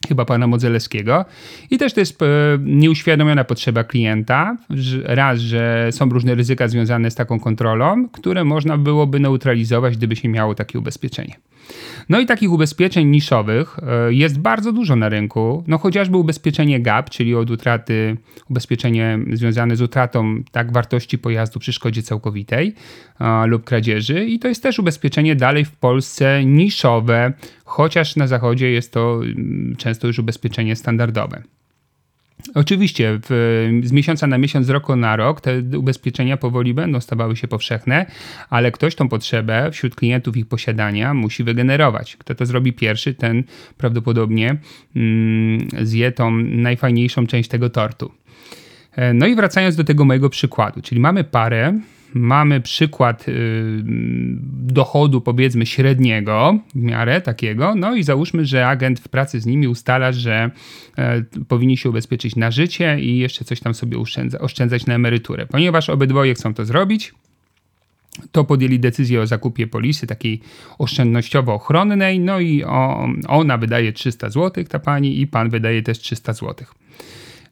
chyba 0.09 0.25
pana 0.25 0.47
Modzelewskiego. 0.47 1.25
I 1.71 1.79
też 1.79 1.93
to 1.93 2.01
jest 2.01 2.23
e, 2.23 2.27
nieuświadomiona 2.61 3.45
potrzeba 3.45 3.85
klienta. 3.85 4.57
Raz, 5.05 5.39
że 5.39 5.89
są 5.91 6.09
różne 6.09 6.35
ryzyka 6.35 6.69
związane 6.69 7.11
z 7.11 7.15
taką 7.15 7.41
kontrolą, 7.41 8.09
które 8.09 8.45
można 8.45 8.79
byłoby 8.79 9.21
neutralizować, 9.21 9.97
gdyby 9.97 10.17
się 10.17 10.29
miało 10.29 10.55
takie 10.55 10.79
ubezpieczenie. 10.79 11.35
No 12.09 12.21
i 12.21 12.27
takich 12.27 12.53
ubezpieczeń 12.53 13.09
niszowych 13.09 13.79
e, 13.79 14.13
jest 14.13 14.39
bardzo 14.39 14.73
dużo 14.73 14.97
na 14.97 15.09
rynku. 15.09 15.65
No 15.67 15.79
chociażby 15.79 16.17
ubezpieczenie 16.17 16.81
GAP, 16.81 17.11
czyli 17.11 17.35
od 17.35 17.51
utraty, 17.51 18.17
ubezpieczenie 18.51 19.19
związane 19.33 19.77
z 19.77 19.83
utratą 19.83 20.43
tak 20.53 20.73
wartości 20.73 21.19
pojazdu 21.19 21.61
przy 21.61 21.73
szkodzie 21.73 22.03
całkowitej 22.03 22.75
lub 23.47 23.65
kradzieży. 23.65 24.27
I 24.27 24.39
to 24.39 24.49
jest 24.49 24.63
też 24.63 24.79
ubezpieczenie 24.79 25.37
dalej 25.37 25.65
w 25.65 25.73
Polsce 25.73 26.45
niszowe, 26.45 27.33
chociaż 27.73 28.17
na 28.17 28.27
zachodzie 28.27 28.71
jest 28.71 28.93
to 28.93 29.21
mm, 29.25 29.77
często 29.79 30.07
już 30.07 30.19
ubezpieczenie 30.19 30.77
standardowe. 30.77 31.43
Oczywiście 32.55 33.19
w, 33.23 33.31
z 33.85 33.93
miesiąca 33.93 34.27
na 34.27 34.39
miesiąc, 34.39 34.67
z 34.67 34.71
roku 34.71 34.97
na 34.97 35.17
rok 35.17 35.41
te 35.41 35.63
ubezpieczenia 35.79 36.37
powoli 36.37 36.75
będą 36.75 37.01
stawały 37.01 37.37
się 37.37 37.49
powszechne, 37.49 38.07
ale 38.51 38.73
ktoś 38.73 38.95
tą 38.95 39.09
potrzebę 39.09 39.71
wśród 39.71 39.95
klientów 39.95 40.37
ich 40.37 40.47
posiadania 40.47 41.15
musi 41.15 41.45
wygenerować. 41.45 42.17
Kto 42.17 42.35
to 42.35 42.47
zrobi 42.47 42.73
pierwszy, 42.73 43.15
ten 43.15 43.43
prawdopodobnie 43.79 44.57
mm, 44.97 45.69
zje 45.83 46.13
tą 46.13 46.31
najfajniejszą 46.41 47.27
część 47.27 47.49
tego 47.49 47.71
tortu. 47.71 48.13
E, 48.97 49.15
no 49.15 49.27
i 49.27 49.35
wracając 49.35 49.77
do 49.77 49.85
tego 49.85 50.05
mojego 50.05 50.31
przykładu, 50.31 50.83
czyli 50.83 51.01
mamy 51.01 51.25
parę, 51.25 51.81
mamy 52.15 52.61
przykład 52.61 53.29
y, 53.29 53.83
dochodu 54.53 55.21
powiedzmy 55.21 55.67
średniego 55.67 56.59
w 56.75 56.83
miarę 56.83 57.21
takiego, 57.21 57.75
no 57.75 57.95
i 57.95 58.03
załóżmy, 58.03 58.45
że 58.45 58.69
agent 58.69 59.01
w 59.01 59.09
pracy 59.09 59.41
z 59.41 59.47
nimi 59.47 59.69
ustala, 59.69 60.13
że 60.13 60.51
e, 60.99 61.23
powinni 61.49 61.77
się 61.77 61.91
ubezpieczyć 61.91 62.37
na 62.37 62.51
życie 62.51 63.01
i 63.01 63.19
jeszcze 63.19 63.45
coś 63.45 63.61
tam 63.61 63.75
sobie 63.75 63.99
oszczędza, 63.99 64.39
oszczędzać 64.39 64.87
na 64.87 64.95
emeryturę. 64.95 65.47
Ponieważ 65.47 65.89
obydwoje 65.89 66.35
chcą 66.35 66.55
to 66.55 66.65
zrobić, 66.65 67.15
to 68.33 68.45
podjęli 68.45 68.79
decyzję 68.79 69.21
o 69.21 69.27
zakupie 69.27 69.67
polisy 69.67 70.07
takiej 70.07 70.41
oszczędnościowo-ochronnej, 70.79 72.21
no 72.21 72.41
i 72.41 72.65
ona 73.29 73.59
wydaje 73.59 73.93
300 73.93 74.31
zł, 74.31 74.65
ta 74.65 74.79
pani, 74.79 75.21
i 75.21 75.27
pan 75.27 75.51
wydaje 75.51 75.83
też 75.83 75.99
300 75.99 76.33
zł. 76.33 76.67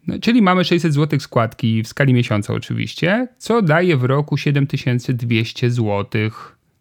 No, 0.07 0.19
czyli 0.19 0.43
mamy 0.43 0.65
600 0.65 0.95
zł 0.95 1.21
składki 1.21 1.83
w 1.83 1.89
skali 1.89 2.15
miesiąca 2.15 2.55
oczywiście, 2.55 3.29
co 3.39 3.63
daje 3.63 3.97
w 3.97 4.05
roku 4.05 4.37
7200 4.37 5.71
zł 5.71 6.31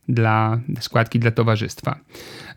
dla 0.09 0.59
składki 0.79 1.19
dla 1.19 1.31
towarzystwa. 1.31 1.99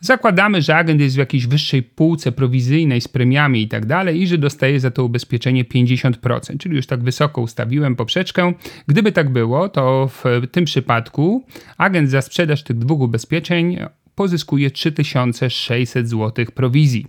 Zakładamy, 0.01 0.63
że 0.63 0.77
agent 0.77 1.01
jest 1.01 1.15
w 1.15 1.19
jakiejś 1.19 1.47
wyższej 1.47 1.83
półce 1.83 2.33
prowizyjnej 2.33 3.01
z 3.01 3.09
premiami 3.09 3.63
i 3.63 3.69
tak 3.69 3.87
dalej 3.87 4.23
i 4.23 4.27
że 4.27 4.39
dostaje 4.39 4.81
za 4.81 4.91
to 4.91 5.05
ubezpieczenie 5.05 5.65
50%, 5.65 6.59
czyli 6.59 6.77
już 6.77 6.87
tak 6.87 7.03
wysoko 7.03 7.41
ustawiłem 7.41 7.97
poprzeczkę. 7.97 8.53
Gdyby 8.87 9.13
tak 9.13 9.31
było, 9.31 9.69
to 9.69 10.09
w 10.09 10.25
tym 10.53 10.65
przypadku 10.65 11.47
agent 11.79 12.11
za 12.11 12.23
sprzedaż 12.23 12.63
tych 12.63 12.79
dwóch 12.79 13.01
ubezpieczeń 13.01 13.79
pozyskuje 14.15 14.71
3600 14.71 16.09
zł 16.09 16.47
prowizji. 16.55 17.07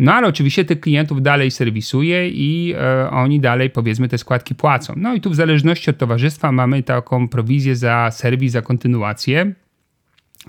No 0.00 0.12
ale 0.12 0.26
oczywiście 0.26 0.64
tych 0.64 0.80
klientów 0.80 1.22
dalej 1.22 1.50
serwisuje 1.50 2.28
i 2.28 2.74
e, 2.78 3.10
oni 3.10 3.40
dalej 3.40 3.70
powiedzmy 3.70 4.08
te 4.08 4.18
składki 4.18 4.54
płacą. 4.54 4.94
No 4.96 5.14
i 5.14 5.20
tu 5.20 5.30
w 5.30 5.34
zależności 5.34 5.90
od 5.90 5.98
towarzystwa 5.98 6.52
mamy 6.52 6.82
taką 6.82 7.28
prowizję 7.28 7.76
za 7.76 8.10
serwis, 8.10 8.52
za 8.52 8.62
kontynuację. 8.62 9.52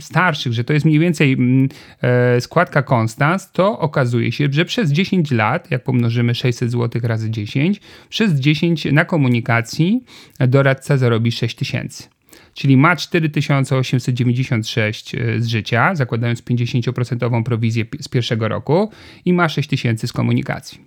starszych, 0.00 0.52
że 0.52 0.64
to 0.64 0.72
jest 0.72 0.86
mniej 0.86 0.98
więcej 0.98 1.32
mm, 1.32 1.68
e, 2.02 2.40
składka 2.40 2.82
konstans, 2.82 3.52
to 3.52 3.78
okazuje 3.78 4.32
się, 4.32 4.48
że 4.50 4.64
przez 4.64 4.92
10 4.92 5.30
lat, 5.30 5.70
jak 5.70 5.84
pomnożymy 5.84 6.34
600 6.34 6.70
zł 6.70 7.02
razy 7.04 7.30
10, 7.30 7.80
przez 8.08 8.32
10 8.32 8.84
na 8.84 9.04
komunikacji 9.04 10.04
doradca 10.40 10.96
zarobi 10.96 11.32
6000 11.32 12.16
czyli 12.56 12.76
ma 12.76 12.96
4896 12.96 15.14
e, 15.14 15.40
z 15.40 15.46
życia, 15.46 15.94
zakładając 15.94 16.42
50% 16.42 17.42
prowizję 17.42 17.84
z 18.00 18.08
pierwszego 18.08 18.48
roku 18.48 18.90
i 19.24 19.32
ma 19.32 19.48
6000 19.48 20.06
z 20.06 20.12
komunikacji. 20.12 20.80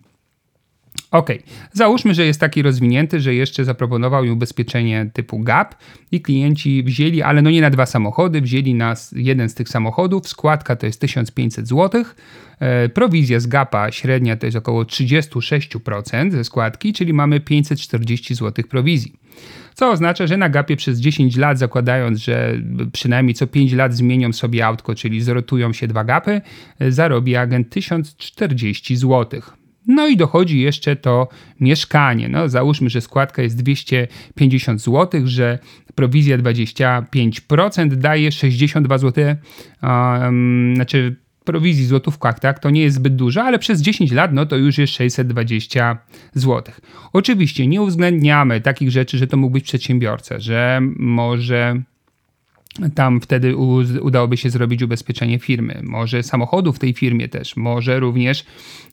Ok, 1.11 1.29
załóżmy, 1.73 2.13
że 2.13 2.25
jest 2.25 2.39
taki 2.39 2.61
rozwinięty, 2.61 3.19
że 3.19 3.35
jeszcze 3.35 3.65
zaproponował 3.65 4.23
im 4.23 4.33
ubezpieczenie 4.33 5.09
typu 5.13 5.39
GAP 5.39 5.75
i 6.11 6.21
klienci 6.21 6.83
wzięli, 6.83 7.21
ale 7.21 7.41
no 7.41 7.49
nie 7.49 7.61
na 7.61 7.69
dwa 7.69 7.85
samochody, 7.85 8.41
wzięli 8.41 8.73
na 8.73 8.95
jeden 9.11 9.49
z 9.49 9.53
tych 9.53 9.69
samochodów, 9.69 10.27
składka 10.27 10.75
to 10.75 10.85
jest 10.85 11.01
1500 11.01 11.67
zł, 11.67 12.03
e, 12.59 12.89
prowizja 12.89 13.39
z 13.39 13.47
GAPa 13.47 13.91
średnia 13.91 14.37
to 14.37 14.45
jest 14.45 14.57
około 14.57 14.83
36% 14.83 16.31
ze 16.31 16.43
składki, 16.43 16.93
czyli 16.93 17.13
mamy 17.13 17.39
540 17.39 18.35
zł 18.35 18.65
prowizji. 18.69 19.18
Co 19.73 19.91
oznacza, 19.91 20.27
że 20.27 20.37
na 20.37 20.49
gapie 20.49 20.75
przez 20.75 20.99
10 20.99 21.37
lat, 21.37 21.59
zakładając, 21.59 22.19
że 22.19 22.53
przynajmniej 22.91 23.33
co 23.33 23.47
5 23.47 23.73
lat 23.73 23.93
zmienią 23.93 24.33
sobie 24.33 24.65
autko, 24.65 24.95
czyli 24.95 25.21
zrotują 25.21 25.73
się 25.73 25.87
dwa 25.87 26.03
gapy, 26.03 26.41
zarobi 26.89 27.35
agent 27.35 27.69
1040 27.69 28.95
zł. 28.95 29.41
No 29.87 30.07
i 30.07 30.17
dochodzi 30.17 30.59
jeszcze 30.59 30.95
to 30.95 31.27
mieszkanie. 31.59 32.29
No, 32.29 32.49
załóżmy, 32.49 32.89
że 32.89 33.01
składka 33.01 33.41
jest 33.41 33.57
250 33.57 34.81
zł, 34.81 35.21
że 35.25 35.59
prowizja 35.95 36.37
25% 36.37 37.95
daje 37.95 38.31
62 38.31 38.97
zł, 38.97 39.35
um, 39.83 40.75
znaczy 40.75 41.15
prowizji 41.49 41.85
w 41.85 41.87
złotówkach, 41.87 42.39
tak, 42.39 42.59
to 42.59 42.69
nie 42.69 42.81
jest 42.81 42.95
zbyt 42.95 43.15
dużo, 43.15 43.43
ale 43.43 43.59
przez 43.59 43.81
10 43.81 44.11
lat 44.11 44.33
no 44.33 44.45
to 44.45 44.57
już 44.57 44.77
jest 44.77 44.93
620 44.93 45.97
zł. 46.33 46.73
Oczywiście 47.13 47.67
nie 47.67 47.81
uwzględniamy 47.81 48.61
takich 48.61 48.91
rzeczy, 48.91 49.17
że 49.17 49.27
to 49.27 49.37
mógł 49.37 49.53
być 49.53 49.63
przedsiębiorca, 49.63 50.39
że 50.39 50.81
może 50.97 51.81
tam 52.95 53.21
wtedy 53.21 53.55
udałoby 54.01 54.37
się 54.37 54.49
zrobić 54.49 54.83
ubezpieczenie 54.83 55.39
firmy, 55.39 55.81
może 55.83 56.23
samochodu 56.23 56.73
w 56.73 56.79
tej 56.79 56.93
firmie 56.93 57.29
też, 57.29 57.57
może 57.57 57.99
również 57.99 58.45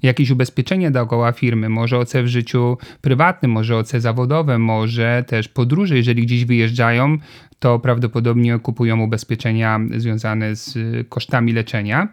jakieś 0.03 0.31
ubezpieczenie 0.31 0.91
dookoła 0.91 1.33
firmy, 1.33 1.69
może 1.69 1.99
OC 1.99 2.13
w 2.13 2.27
życiu 2.27 2.79
prywatnym, 3.01 3.51
może 3.51 3.77
OC 3.77 3.91
zawodowe, 3.91 4.59
może 4.59 5.25
też 5.27 5.49
podróże, 5.49 5.97
jeżeli 5.97 6.23
gdzieś 6.23 6.45
wyjeżdżają, 6.45 7.19
to 7.59 7.79
prawdopodobnie 7.79 8.59
kupują 8.59 9.01
ubezpieczenia 9.01 9.81
związane 9.97 10.57
z 10.57 10.79
kosztami 11.09 11.53
leczenia. 11.53 12.09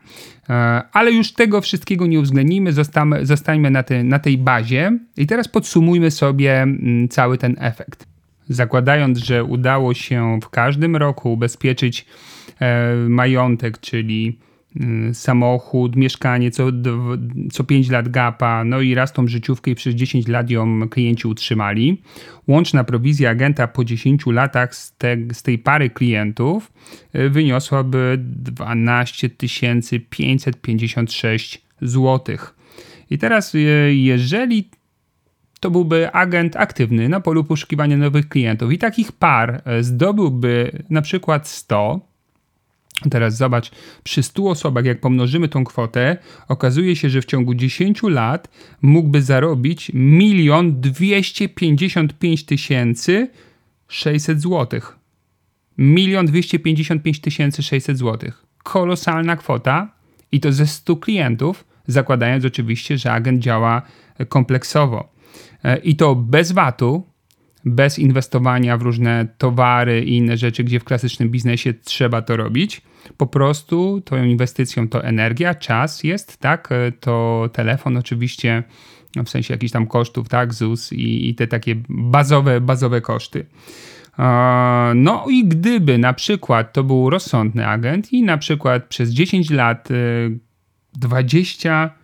E, 0.50 0.54
ale 0.94 1.12
już 1.12 1.34
tego 1.34 1.62
wszystkiego 1.62 2.08
nie 2.08 2.20
uwzględnimy, 2.20 2.74
zostańmy, 2.74 3.26
zostańmy 3.26 3.72
na, 3.72 3.84
te, 3.84 4.04
na 4.04 4.20
tej 4.20 4.38
bazie. 4.38 5.00
I 5.18 5.28
teraz 5.28 5.48
podsumujmy 5.48 6.12
sobie 6.12 6.68
cały 7.10 7.38
ten 7.38 7.56
efekt. 7.60 8.08
Zakładając, 8.50 9.18
że 9.18 9.44
udało 9.44 9.94
się 9.94 10.40
w 10.44 10.50
każdym 10.50 10.96
roku 10.96 11.34
ubezpieczyć 11.34 12.06
e, 12.60 12.96
majątek, 12.96 13.80
czyli 13.80 14.40
y, 14.50 14.53
samochód, 15.14 15.96
mieszkanie, 15.96 16.52
co, 16.52 16.68
co 17.52 17.64
5 17.64 17.90
lat 17.90 18.10
gapa, 18.10 18.64
no 18.64 18.82
i 18.82 18.96
raz 18.96 19.14
tą 19.14 19.28
życiówkę 19.28 19.72
i 19.72 19.76
przez 19.76 19.96
10 19.96 20.28
lat 20.28 20.50
ją 20.50 20.90
klienci 20.90 21.28
utrzymali. 21.28 22.02
Łączna 22.48 22.84
prowizja 22.84 23.30
agenta 23.30 23.68
po 23.68 23.86
10 23.86 24.26
latach 24.26 24.76
z, 24.76 24.96
te, 24.98 25.18
z 25.34 25.44
tej 25.44 25.60
pary 25.60 25.90
klientów 25.90 26.72
y, 27.16 27.30
wyniosłaby 27.30 28.18
12 28.20 29.30
556 30.10 31.62
zł. 31.82 32.38
I 33.10 33.18
teraz, 33.18 33.56
y, 33.56 33.60
jeżeli 33.96 34.70
to 35.60 35.72
byłby 35.72 36.12
agent 36.12 36.56
aktywny 36.56 37.10
na 37.10 37.20
polu 37.20 37.44
poszukiwania 37.44 37.98
nowych 37.98 38.30
klientów 38.30 38.72
i 38.72 38.78
takich 38.78 39.12
par 39.12 39.62
zdobyłby 39.82 40.84
na 40.90 41.02
przykład 41.02 41.48
100. 41.48 42.13
Teraz 43.10 43.38
zobacz, 43.38 43.72
przy 44.04 44.24
100 44.24 44.50
osobach, 44.50 44.86
jak 44.86 45.00
pomnożymy 45.00 45.48
tą 45.48 45.64
kwotę, 45.64 46.18
okazuje 46.48 46.96
się, 46.96 47.10
że 47.10 47.22
w 47.22 47.26
ciągu 47.26 47.54
10 47.54 48.04
lat 48.04 48.50
mógłby 48.82 49.22
zarobić 49.22 49.92
1 49.94 50.82
255 50.82 53.10
600 53.88 54.42
zł. 54.42 54.82
1 55.78 56.26
255 56.26 57.22
600 57.62 57.98
zł. 57.98 58.32
Kolosalna 58.64 59.36
kwota 59.36 59.94
i 60.32 60.40
to 60.40 60.52
ze 60.52 60.68
100 60.68 60.96
klientów, 60.96 61.66
zakładając 61.88 62.46
oczywiście, 62.46 62.98
że 62.98 63.12
agent 63.12 63.40
działa 63.40 63.82
kompleksowo. 64.30 65.14
E, 65.64 65.78
i 65.78 65.96
to 65.96 66.16
bez 66.16 66.52
VAT-u, 66.52 67.13
bez 67.66 68.00
inwestowania 68.00 68.78
w 68.78 68.82
różne 68.82 69.28
towary 69.38 70.04
i 70.04 70.18
inne 70.18 70.38
rzeczy, 70.38 70.64
gdzie 70.64 70.80
w 70.80 70.84
klasycznym 70.84 71.30
biznesie 71.30 71.74
trzeba 71.74 72.22
to 72.22 72.38
robić. 72.38 72.82
Po 73.18 73.28
prostu 73.28 74.02
tą 74.06 74.24
inwestycją 74.24 74.88
to 74.88 75.04
energia, 75.04 75.56
czas 75.56 76.04
jest, 76.04 76.38
tak? 76.38 76.72
E, 76.72 76.92
to 76.92 77.50
telefon 77.54 77.98
oczywiście, 77.98 78.64
w 79.26 79.30
sensie 79.30 79.54
jakichś 79.54 79.72
tam 79.72 79.88
kosztów, 79.88 80.30
tak? 80.30 80.54
ZUS 80.54 80.94
i, 80.94 81.30
i 81.30 81.36
te 81.36 81.48
takie 81.48 81.76
bazowe, 81.90 82.62
bazowe 82.62 83.02
koszty. 83.02 83.46
E, 84.20 84.92
no 84.96 85.26
i 85.30 85.46
gdyby 85.48 85.98
na 85.98 86.14
przykład 86.14 86.74
to 86.74 86.84
był 86.84 87.10
rozsądny 87.10 87.68
agent 87.68 88.14
i 88.14 88.24
na 88.24 88.38
przykład 88.38 88.86
przez 88.86 89.10
10 89.10 89.50
lat 89.50 89.90
20 90.94 92.03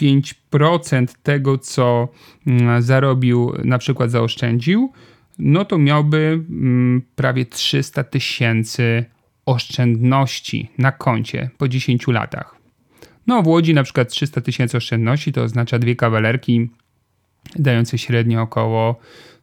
5% 0.00 1.06
tego, 1.22 1.58
co 1.58 2.08
mm, 2.46 2.82
zarobił, 2.82 3.52
na 3.64 3.78
przykład 3.78 4.10
zaoszczędził, 4.10 4.92
no 5.38 5.64
to 5.64 5.78
miałby 5.78 6.44
mm, 6.50 7.02
prawie 7.16 7.46
300 7.46 8.04
tysięcy 8.04 9.04
oszczędności 9.46 10.70
na 10.78 10.92
koncie 10.92 11.50
po 11.58 11.68
10 11.68 12.08
latach. 12.08 12.56
No 13.26 13.42
w 13.42 13.46
Łodzi 13.46 13.74
na 13.74 13.82
przykład 13.82 14.08
300 14.08 14.40
tysięcy 14.40 14.76
oszczędności 14.76 15.32
to 15.32 15.42
oznacza 15.42 15.78
dwie 15.78 15.96
kawalerki 15.96 16.70
dające 17.56 17.98
średnio 17.98 18.42
około 18.42 18.96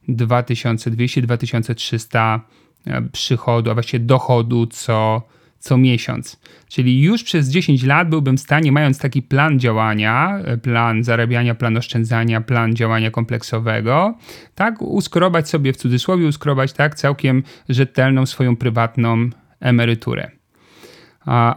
2200-2300 0.09 2.39
e, 2.87 3.01
przychodu, 3.01 3.71
a 3.71 3.73
właściwie 3.73 4.05
dochodu 4.05 4.67
co 4.67 5.21
co 5.59 5.77
miesiąc. 5.77 6.39
Czyli 6.67 7.01
już 7.01 7.23
przez 7.23 7.49
10 7.49 7.83
lat 7.83 8.09
byłbym 8.09 8.37
w 8.37 8.39
stanie, 8.39 8.71
mając 8.71 8.99
taki 8.99 9.21
plan 9.21 9.59
działania, 9.59 10.39
e, 10.45 10.57
plan 10.57 11.03
zarabiania, 11.03 11.55
plan 11.55 11.77
oszczędzania, 11.77 12.41
plan 12.41 12.75
działania 12.75 13.11
kompleksowego, 13.11 14.17
tak, 14.55 14.81
uskrobać 14.81 15.49
sobie 15.49 15.73
w 15.73 15.77
cudzysłowie, 15.77 16.27
uskrobać 16.27 16.73
tak 16.73 16.95
całkiem 16.95 17.43
rzetelną 17.69 18.25
swoją 18.25 18.55
prywatną 18.55 19.29
emeryturę. 19.59 20.31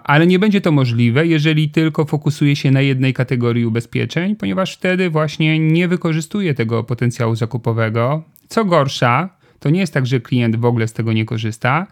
Ale 0.05 0.27
nie 0.27 0.39
będzie 0.39 0.61
to 0.61 0.73
możliwe, 0.73 1.27
jeżeli 1.27 1.71
tylko 1.71 2.05
fokusuje 2.05 2.57
się 2.57 2.71
na 2.71 2.81
jednej 2.81 3.15
kategorii 3.15 3.67
ubezpieczeń, 3.67 4.37
ponieważ 4.37 4.75
wtedy 4.75 5.11
właśnie 5.11 5.59
nie 5.59 5.89
wykorzystuje 5.89 6.55
tego 6.55 6.85
potencjału 6.85 7.35
zakupowego. 7.35 8.23
Co 8.49 8.65
gorsza, 8.65 9.29
to 9.59 9.71
nie 9.71 9.81
jest 9.81 9.95
tak, 9.95 10.07
że 10.07 10.21
klient 10.21 10.57
w 10.57 10.65
ogóle 10.65 10.89
z 10.89 10.93
tego 10.93 11.13
nie 11.13 11.25
korzysta 11.25 11.87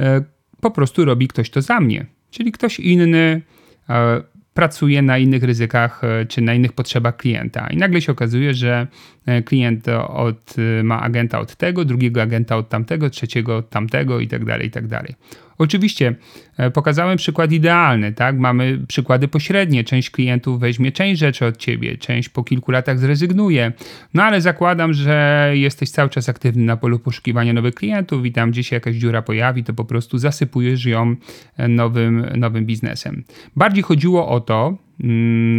e, 0.00 0.24
po 0.60 0.70
prostu 0.70 1.04
robi 1.04 1.28
ktoś 1.28 1.50
to 1.50 1.62
za 1.62 1.80
mnie. 1.80 2.06
Czyli 2.30 2.52
ktoś 2.52 2.80
inny 2.80 3.42
e, 3.88 4.22
pracuje 4.54 5.02
na 5.02 5.18
innych 5.18 5.42
ryzykach 5.42 6.04
e, 6.04 6.26
czy 6.26 6.40
na 6.40 6.54
innych 6.54 6.72
potrzebach 6.72 7.16
klienta. 7.16 7.66
I 7.70 7.76
nagle 7.76 8.00
się 8.00 8.12
okazuje, 8.12 8.54
że 8.54 8.86
e, 9.26 9.42
klient 9.42 9.88
od, 10.08 10.54
ma 10.82 11.00
agenta 11.00 11.40
od 11.40 11.56
tego, 11.56 11.84
drugiego 11.84 12.22
agenta 12.22 12.56
od 12.56 12.68
tamtego, 12.68 13.10
trzeciego 13.10 13.56
od 13.56 13.70
tamtego 13.70 14.20
i 14.20 14.28
tak 14.28 14.44
dalej, 14.44 14.66
i 14.66 14.70
tak 14.70 14.86
dalej. 14.86 15.14
Oczywiście 15.60 16.14
e, 16.56 16.70
pokazałem 16.70 17.16
przykład 17.16 17.52
idealny, 17.52 18.12
tak? 18.12 18.38
Mamy 18.38 18.78
przykłady 18.88 19.28
pośrednie. 19.28 19.84
Część 19.84 20.10
klientów 20.10 20.60
weźmie 20.60 20.92
część 20.92 21.20
rzeczy 21.20 21.46
od 21.46 21.56
ciebie, 21.56 21.98
część 21.98 22.28
po 22.28 22.44
kilku 22.44 22.70
latach 22.70 22.98
zrezygnuje. 22.98 23.72
No 24.14 24.22
ale 24.22 24.40
zakładam, 24.40 24.92
że 24.92 25.50
jesteś 25.54 25.90
cały 25.90 26.10
czas 26.10 26.28
aktywny 26.28 26.64
na 26.64 26.76
polu 26.76 26.98
poszukiwania 26.98 27.52
nowych 27.52 27.74
klientów 27.74 28.26
i 28.26 28.32
tam 28.32 28.50
gdzieś 28.50 28.68
się 28.68 28.76
jakaś 28.76 28.96
dziura 28.96 29.22
pojawi, 29.22 29.64
to 29.64 29.74
po 29.74 29.84
prostu 29.84 30.18
zasypujesz 30.18 30.84
ją 30.84 31.16
e, 31.56 31.68
nowym, 31.68 32.26
nowym 32.36 32.66
biznesem. 32.66 33.24
Bardziej 33.56 33.82
chodziło 33.82 34.28
o 34.28 34.40
to, 34.40 34.76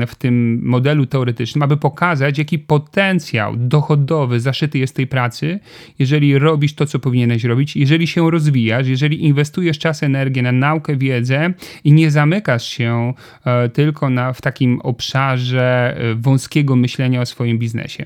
w 0.07 0.15
tym 0.17 0.61
modelu 0.63 1.05
teoretycznym, 1.05 1.63
aby 1.63 1.77
pokazać, 1.77 2.37
jaki 2.37 2.59
potencjał 2.59 3.55
dochodowy 3.57 4.39
zaszyty 4.39 4.79
jest 4.79 4.95
tej 4.95 5.07
pracy, 5.07 5.59
jeżeli 5.99 6.39
robisz 6.39 6.73
to, 6.73 6.85
co 6.85 6.99
powinieneś 6.99 7.43
robić, 7.43 7.75
jeżeli 7.75 8.07
się 8.07 8.31
rozwijasz, 8.31 8.87
jeżeli 8.87 9.23
inwestujesz 9.25 9.79
czas, 9.79 10.03
energię 10.03 10.41
na 10.41 10.51
naukę, 10.51 10.95
wiedzę 10.95 11.53
i 11.83 11.93
nie 11.93 12.11
zamykasz 12.11 12.67
się 12.67 13.13
e, 13.45 13.69
tylko 13.69 14.09
na, 14.09 14.33
w 14.33 14.41
takim 14.41 14.79
obszarze 14.79 15.97
e, 15.97 16.15
wąskiego 16.15 16.75
myślenia 16.75 17.21
o 17.21 17.25
swoim 17.25 17.59
biznesie. 17.59 18.05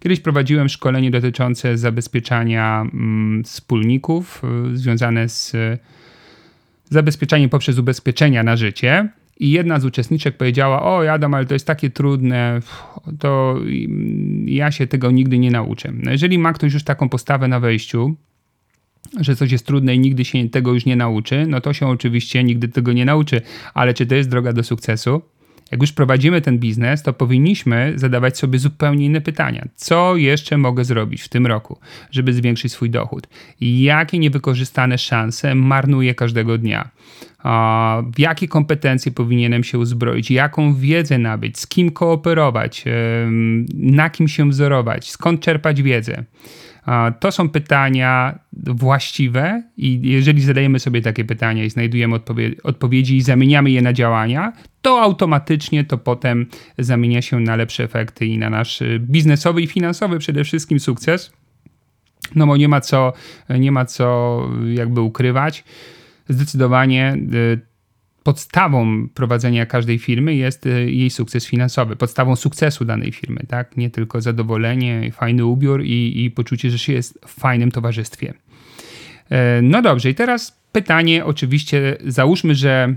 Kiedyś 0.00 0.20
prowadziłem 0.20 0.68
szkolenie 0.68 1.10
dotyczące 1.10 1.78
zabezpieczania 1.78 2.80
mm, 2.80 3.44
wspólników, 3.44 4.42
e, 4.72 4.76
związane 4.76 5.28
z 5.28 5.56
zabezpieczaniem 6.90 7.50
poprzez 7.50 7.78
ubezpieczenia 7.78 8.42
na 8.42 8.56
życie. 8.56 9.08
I 9.40 9.50
jedna 9.50 9.80
z 9.80 9.84
uczestniczek 9.84 10.36
powiedziała: 10.36 10.82
O, 10.82 11.12
Adam, 11.12 11.34
ale 11.34 11.46
to 11.46 11.54
jest 11.54 11.66
takie 11.66 11.90
trudne, 11.90 12.60
to 13.18 13.60
ja 14.44 14.70
się 14.70 14.86
tego 14.86 15.10
nigdy 15.10 15.38
nie 15.38 15.50
nauczę. 15.50 15.92
No 15.92 16.10
jeżeli 16.10 16.38
ma 16.38 16.52
ktoś 16.52 16.74
już 16.74 16.84
taką 16.84 17.08
postawę 17.08 17.48
na 17.48 17.60
wejściu, 17.60 18.14
że 19.20 19.36
coś 19.36 19.52
jest 19.52 19.66
trudne 19.66 19.94
i 19.94 19.98
nigdy 19.98 20.24
się 20.24 20.48
tego 20.48 20.74
już 20.74 20.86
nie 20.86 20.96
nauczy, 20.96 21.46
no 21.48 21.60
to 21.60 21.72
się 21.72 21.88
oczywiście 21.88 22.44
nigdy 22.44 22.68
tego 22.68 22.92
nie 22.92 23.04
nauczy. 23.04 23.40
Ale 23.74 23.94
czy 23.94 24.06
to 24.06 24.14
jest 24.14 24.28
droga 24.28 24.52
do 24.52 24.62
sukcesu? 24.62 25.22
Jak 25.70 25.80
już 25.80 25.92
prowadzimy 25.92 26.40
ten 26.40 26.58
biznes, 26.58 27.02
to 27.02 27.12
powinniśmy 27.12 27.92
zadawać 27.96 28.38
sobie 28.38 28.58
zupełnie 28.58 29.06
inne 29.06 29.20
pytania. 29.20 29.64
Co 29.74 30.16
jeszcze 30.16 30.58
mogę 30.58 30.84
zrobić 30.84 31.22
w 31.22 31.28
tym 31.28 31.46
roku, 31.46 31.78
żeby 32.10 32.32
zwiększyć 32.32 32.72
swój 32.72 32.90
dochód? 32.90 33.26
Jakie 33.60 34.18
niewykorzystane 34.18 34.98
szanse 34.98 35.54
marnuję 35.54 36.14
każdego 36.14 36.58
dnia? 36.58 36.90
W 38.14 38.18
jakie 38.18 38.48
kompetencje 38.48 39.12
powinienem 39.12 39.64
się 39.64 39.78
uzbroić? 39.78 40.30
Jaką 40.30 40.74
wiedzę 40.74 41.18
nabyć? 41.18 41.58
Z 41.58 41.66
kim 41.66 41.90
kooperować? 41.90 42.84
Na 43.74 44.10
kim 44.10 44.28
się 44.28 44.50
wzorować? 44.50 45.10
Skąd 45.10 45.40
czerpać 45.40 45.82
wiedzę? 45.82 46.24
To 47.20 47.32
są 47.32 47.48
pytania 47.48 48.38
właściwe 48.52 49.62
i 49.76 50.00
jeżeli 50.02 50.42
zadajemy 50.42 50.78
sobie 50.78 51.02
takie 51.02 51.24
pytania 51.24 51.64
i 51.64 51.70
znajdujemy 51.70 52.14
odpowie 52.14 52.50
odpowiedzi 52.62 53.16
i 53.16 53.22
zamieniamy 53.22 53.70
je 53.70 53.82
na 53.82 53.92
działania, 53.92 54.52
to 54.82 55.00
automatycznie 55.00 55.84
to 55.84 55.98
potem 55.98 56.46
zamienia 56.78 57.22
się 57.22 57.40
na 57.40 57.56
lepsze 57.56 57.84
efekty 57.84 58.26
i 58.26 58.38
na 58.38 58.50
nasz 58.50 58.82
biznesowy 58.98 59.62
i 59.62 59.66
finansowy 59.66 60.18
przede 60.18 60.44
wszystkim 60.44 60.80
sukces. 60.80 61.32
No 62.34 62.46
bo 62.46 62.56
nie 62.56 62.68
ma 62.68 62.80
co, 62.80 63.12
nie 63.50 63.72
ma 63.72 63.84
co 63.84 64.40
jakby 64.74 65.00
ukrywać. 65.00 65.64
Zdecydowanie 66.28 67.16
y, 67.34 67.60
podstawą 68.26 69.08
prowadzenia 69.14 69.66
każdej 69.66 69.98
firmy 69.98 70.34
jest 70.34 70.66
y, 70.66 70.90
jej 70.90 71.10
sukces 71.10 71.46
finansowy, 71.46 71.96
podstawą 71.96 72.36
sukcesu 72.36 72.84
danej 72.84 73.12
firmy, 73.12 73.40
tak? 73.48 73.76
Nie 73.76 73.90
tylko 73.90 74.20
zadowolenie, 74.20 75.12
fajny 75.12 75.44
ubiór 75.44 75.84
i, 75.84 76.24
i 76.24 76.30
poczucie, 76.30 76.70
że 76.70 76.78
się 76.78 76.92
jest 76.92 77.18
w 77.26 77.40
fajnym 77.40 77.70
towarzystwie. 77.70 78.34
E, 79.30 79.62
no 79.62 79.82
dobrze, 79.82 80.10
i 80.10 80.14
teraz 80.14 80.60
pytanie, 80.72 81.24
oczywiście, 81.24 81.96
załóżmy, 82.06 82.54
że 82.54 82.96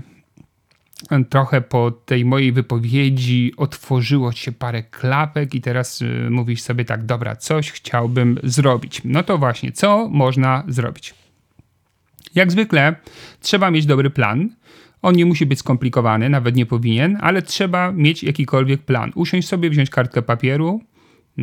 trochę 1.28 1.60
po 1.60 1.90
tej 1.90 2.24
mojej 2.24 2.52
wypowiedzi 2.52 3.52
otworzyło 3.56 4.32
się 4.32 4.52
parę 4.52 4.82
klapek 4.82 5.54
i 5.54 5.60
teraz 5.60 6.02
y, 6.02 6.30
mówisz 6.30 6.62
sobie 6.62 6.84
tak, 6.84 7.06
dobra, 7.06 7.36
coś 7.36 7.70
chciałbym 7.70 8.38
zrobić. 8.42 9.00
No 9.04 9.22
to 9.22 9.38
właśnie, 9.38 9.72
co 9.72 10.08
można 10.08 10.64
zrobić? 10.68 11.14
Jak 12.34 12.52
zwykle 12.52 12.94
trzeba 13.40 13.70
mieć 13.70 13.86
dobry 13.86 14.10
plan, 14.10 14.60
on 15.02 15.14
nie 15.14 15.26
musi 15.26 15.46
być 15.46 15.58
skomplikowany, 15.58 16.28
nawet 16.28 16.56
nie 16.56 16.66
powinien, 16.66 17.18
ale 17.20 17.42
trzeba 17.42 17.92
mieć 17.92 18.22
jakikolwiek 18.22 18.82
plan. 18.82 19.12
Usiąść 19.14 19.48
sobie, 19.48 19.70
wziąć 19.70 19.90
kartkę 19.90 20.22
papieru, 20.22 20.80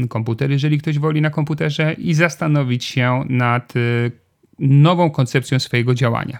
komputer, 0.09 0.51
jeżeli 0.51 0.77
ktoś 0.77 0.99
woli 0.99 1.21
na 1.21 1.29
komputerze, 1.29 1.93
i 1.93 2.13
zastanowić 2.13 2.85
się 2.85 3.23
nad 3.29 3.75
y, 3.75 4.11
nową 4.59 5.09
koncepcją 5.09 5.59
swojego 5.59 5.93
działania. 5.93 6.39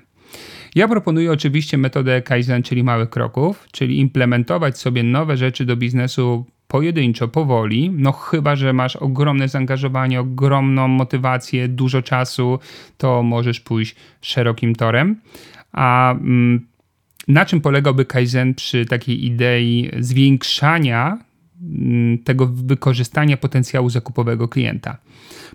Ja 0.75 0.88
proponuję 0.88 1.32
oczywiście 1.32 1.77
metodę 1.77 2.21
Kaizen, 2.21 2.63
czyli 2.63 2.84
małych 2.84 3.10
kroków, 3.10 3.67
czyli 3.71 3.99
implementować 3.99 4.77
sobie 4.77 5.03
nowe 5.03 5.38
rzeczy 5.38 5.65
do 5.65 5.75
biznesu 5.77 6.45
pojedynczo, 6.67 7.27
powoli, 7.27 7.91
no 7.93 8.12
chyba, 8.12 8.56
że 8.56 8.73
masz 8.73 8.95
ogromne 8.95 9.47
zaangażowanie, 9.47 10.19
ogromną 10.19 10.88
motywację, 10.88 11.67
dużo 11.67 12.01
czasu, 12.01 12.60
to 12.97 13.23
możesz 13.23 13.60
pójść 13.60 13.95
szerokim 14.21 14.75
torem. 14.75 15.15
A 15.71 16.12
mm, 16.12 16.67
na 17.27 17.45
czym 17.45 17.61
polegałby 17.61 18.05
Kaizen 18.05 18.53
przy 18.53 18.85
takiej 18.85 19.25
idei 19.25 19.91
zwiększania 19.99 21.17
mm, 21.61 22.17
tego 22.17 22.47
wykorzystania 22.47 23.37
potencjału 23.37 23.89
zakupowego 23.89 24.47
klienta? 24.47 24.97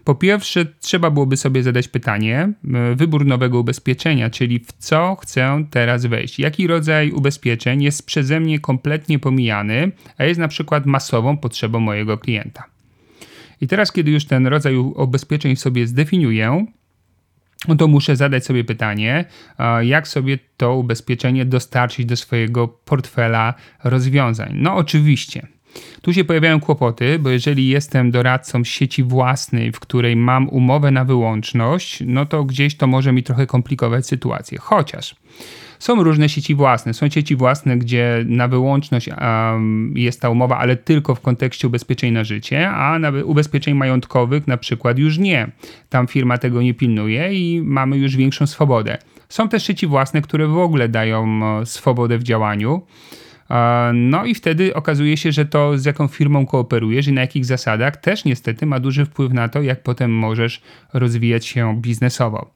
Po 0.05 0.15
pierwsze, 0.15 0.67
trzeba 0.81 1.11
byłoby 1.11 1.37
sobie 1.37 1.63
zadać 1.63 1.89
pytanie, 1.89 2.53
wybór 2.97 3.27
nowego 3.27 3.61
ubezpieczenia, 3.61 4.31
czyli 4.31 4.59
w 4.59 4.73
co 4.73 5.17
chcę 5.21 5.65
teraz 5.71 6.07
wejść. 6.07 6.39
Jaki 6.39 6.67
rodzaj 6.67 7.11
ubezpieczeń 7.11 7.83
jest 7.83 8.07
przeze 8.07 8.41
mnie 8.41 8.61
kompletnie 8.61 9.19
pomijany, 9.19 9.93
a 10.19 10.25
jest 10.25 10.41
na 10.41 10.49
przykład 10.49 10.87
masową 10.87 11.37
potrzebą 11.37 11.81
mojego 11.81 12.19
klienta. 12.19 12.65
I 13.61 13.69
teraz, 13.69 13.93
kiedy 13.93 14.11
już 14.11 14.25
ten 14.25 14.47
rodzaj 14.47 14.77
ubezpieczeń 14.77 15.57
sobie 15.57 15.87
zdefiniuję, 15.87 16.67
no 17.69 17.77
to 17.77 17.89
muszę 17.89 18.17
zadać 18.17 18.45
sobie 18.45 18.65
pytanie, 18.65 19.25
jak 19.83 20.09
sobie 20.09 20.39
to 20.57 20.77
ubezpieczenie 20.77 21.45
dostarczyć 21.45 22.07
do 22.07 22.17
swojego 22.17 22.69
portfela 22.69 23.55
rozwiązań. 23.85 24.53
No 24.55 24.75
oczywiście. 24.75 25.47
Tu 26.03 26.13
się 26.13 26.25
pojawiają 26.25 26.61
kłopoty, 26.61 27.19
bo 27.19 27.31
jeżeli 27.31 27.69
jestem 27.69 28.11
doradcą 28.11 28.65
sieci 28.65 29.03
własnej, 29.03 29.73
w 29.73 29.81
której 29.81 30.17
mam 30.17 30.49
umowę 30.49 30.91
na 30.91 31.05
wyłączność, 31.05 32.03
no 32.07 32.27
to 32.27 32.45
gdzieś 32.45 32.77
to 32.77 32.87
może 32.87 33.13
mi 33.13 33.23
trochę 33.23 33.47
komplikować 33.47 34.07
sytuację. 34.07 34.59
Chociaż 34.59 35.17
są 35.83 36.03
różne 36.03 36.29
sieci 36.29 36.55
własne. 36.55 36.95
Są 36.95 37.09
sieci 37.11 37.37
własne, 37.37 37.79
gdzie 37.79 38.25
na 38.27 38.49
wyłączność 38.49 39.09
um, 39.09 39.93
jest 39.97 40.21
ta 40.21 40.31
umowa, 40.31 40.59
ale 40.59 40.77
tylko 40.77 41.15
w 41.15 41.21
kontekście 41.21 41.67
ubezpieczeń 41.67 42.13
na 42.13 42.25
życie, 42.25 42.71
a 42.71 42.99
na 42.99 43.13
ubezpieczeń 43.25 43.75
majątkowych 43.75 44.47
na 44.47 44.57
przykład 44.57 44.99
już 44.99 45.19
nie. 45.19 45.51
Tam 45.89 46.07
firma 46.07 46.39
tego 46.39 46.63
nie 46.63 46.75
pilnuje 46.75 47.35
i 47.35 47.63
mamy 47.65 47.97
już 47.97 48.17
większą 48.17 48.47
swobodę. 48.47 48.99
Są 49.29 49.49
też 49.49 49.67
sieci 49.67 49.87
własne, 49.87 50.23
które 50.23 50.47
w 50.47 50.59
ogóle 50.59 50.89
dają 50.89 51.41
swobodę 51.65 52.19
w 52.19 52.23
działaniu. 52.23 52.83
No 53.95 54.25
i 54.25 54.35
wtedy 54.35 54.75
okazuje 54.75 55.17
się, 55.17 55.33
że 55.33 55.47
to 55.47 55.79
z 55.79 55.85
jaką 55.85 56.09
firmą 56.09 56.47
kooperujesz 56.47 57.07
i 57.09 57.13
na 57.13 57.21
jakich 57.21 57.45
zasadach 57.45 57.97
też 57.97 58.25
niestety 58.25 58.67
ma 58.67 58.81
duży 58.81 59.05
wpływ 59.05 59.33
na 59.33 59.49
to, 59.49 59.63
jak 59.63 59.83
potem 59.83 60.15
możesz 60.15 60.63
rozwijać 60.93 61.47
się 61.47 61.81
biznesowo. 61.81 62.55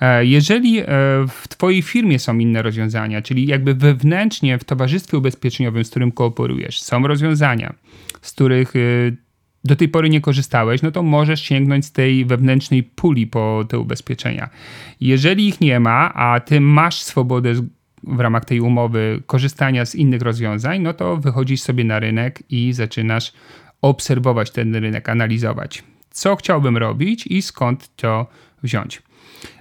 E, 0.00 0.26
jeżeli 0.26 0.78
e, 0.78 0.84
w 1.28 1.48
Twojej 1.48 1.82
firmie 1.82 2.18
są 2.18 2.38
inne 2.38 2.62
rozwiązania, 2.62 3.22
czyli 3.22 3.46
jakby 3.46 3.74
wewnętrznie 3.74 4.58
w 4.58 4.64
towarzystwie 4.64 5.18
ubezpieczeniowym, 5.18 5.84
z 5.84 5.90
którym 5.90 6.12
kooperujesz, 6.12 6.82
są 6.82 7.06
rozwiązania, 7.06 7.74
z 8.22 8.32
których 8.32 8.76
e, 8.76 8.80
do 9.64 9.76
tej 9.76 9.88
pory 9.88 10.10
nie 10.10 10.20
korzystałeś, 10.20 10.82
no 10.82 10.90
to 10.90 11.02
możesz 11.02 11.42
sięgnąć 11.42 11.86
z 11.86 11.92
tej 11.92 12.24
wewnętrznej 12.24 12.82
puli 12.82 13.26
po 13.26 13.64
te 13.68 13.78
ubezpieczenia. 13.78 14.48
Jeżeli 15.00 15.48
ich 15.48 15.60
nie 15.60 15.80
ma, 15.80 16.14
a 16.14 16.40
ty 16.40 16.60
masz 16.60 17.02
swobodę 17.02 17.54
w 18.02 18.20
ramach 18.20 18.44
tej 18.44 18.60
umowy 18.60 19.22
korzystania 19.26 19.86
z 19.86 19.94
innych 19.94 20.22
rozwiązań, 20.22 20.82
no 20.82 20.92
to 20.94 21.16
wychodzisz 21.16 21.60
sobie 21.60 21.84
na 21.84 21.98
rynek 21.98 22.42
i 22.50 22.72
zaczynasz 22.72 23.32
obserwować 23.82 24.50
ten 24.50 24.76
rynek, 24.76 25.08
analizować, 25.08 25.84
co 26.10 26.36
chciałbym 26.36 26.76
robić 26.76 27.26
i 27.26 27.42
skąd 27.42 27.96
to 27.96 28.26
wziąć. 28.62 29.02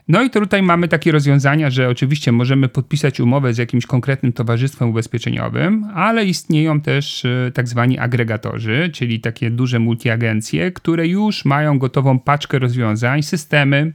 No 0.10 0.24
i 0.24 0.30
tutaj 0.30 0.62
mamy 0.64 0.88
takie 0.88 1.12
rozwiązania, 1.12 1.70
że 1.70 1.90
oczywiście 1.90 2.32
możemy 2.32 2.70
podpisać 2.70 3.20
umowę 3.20 3.54
z 3.54 3.58
jakimś 3.58 3.86
konkretnym 3.86 4.34
towarzystwem 4.34 4.90
ubezpieczeniowym, 4.90 5.86
ale 5.96 6.26
istnieją 6.26 6.82
też 6.82 7.26
e, 7.26 7.52
tak 7.54 7.68
zwani 7.68 8.00
agregatorzy, 8.00 8.90
czyli 8.94 9.20
takie 9.20 9.52
duże 9.52 9.80
multiagencje, 9.80 10.72
które 10.72 11.08
już 11.08 11.46
mają 11.46 11.80
gotową 11.80 12.20
paczkę 12.20 12.60
rozwiązań, 12.60 13.24
systemy, 13.24 13.94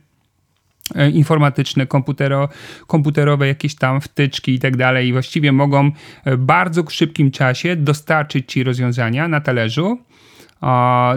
informatyczne, 1.13 1.87
komputero, 1.87 2.49
komputerowe, 2.87 3.47
jakieś 3.47 3.75
tam 3.75 4.01
wtyczki 4.01 4.55
i 4.55 4.59
tak 4.59 4.77
dalej, 4.77 5.09
i 5.09 5.13
właściwie 5.13 5.53
mogą 5.53 5.91
w 6.27 6.37
bardzo 6.37 6.91
szybkim 6.91 7.31
czasie 7.31 7.77
dostarczyć 7.77 8.53
ci 8.53 8.65
rozwiązania 8.65 9.29
na 9.29 9.41
talerzu 9.41 9.99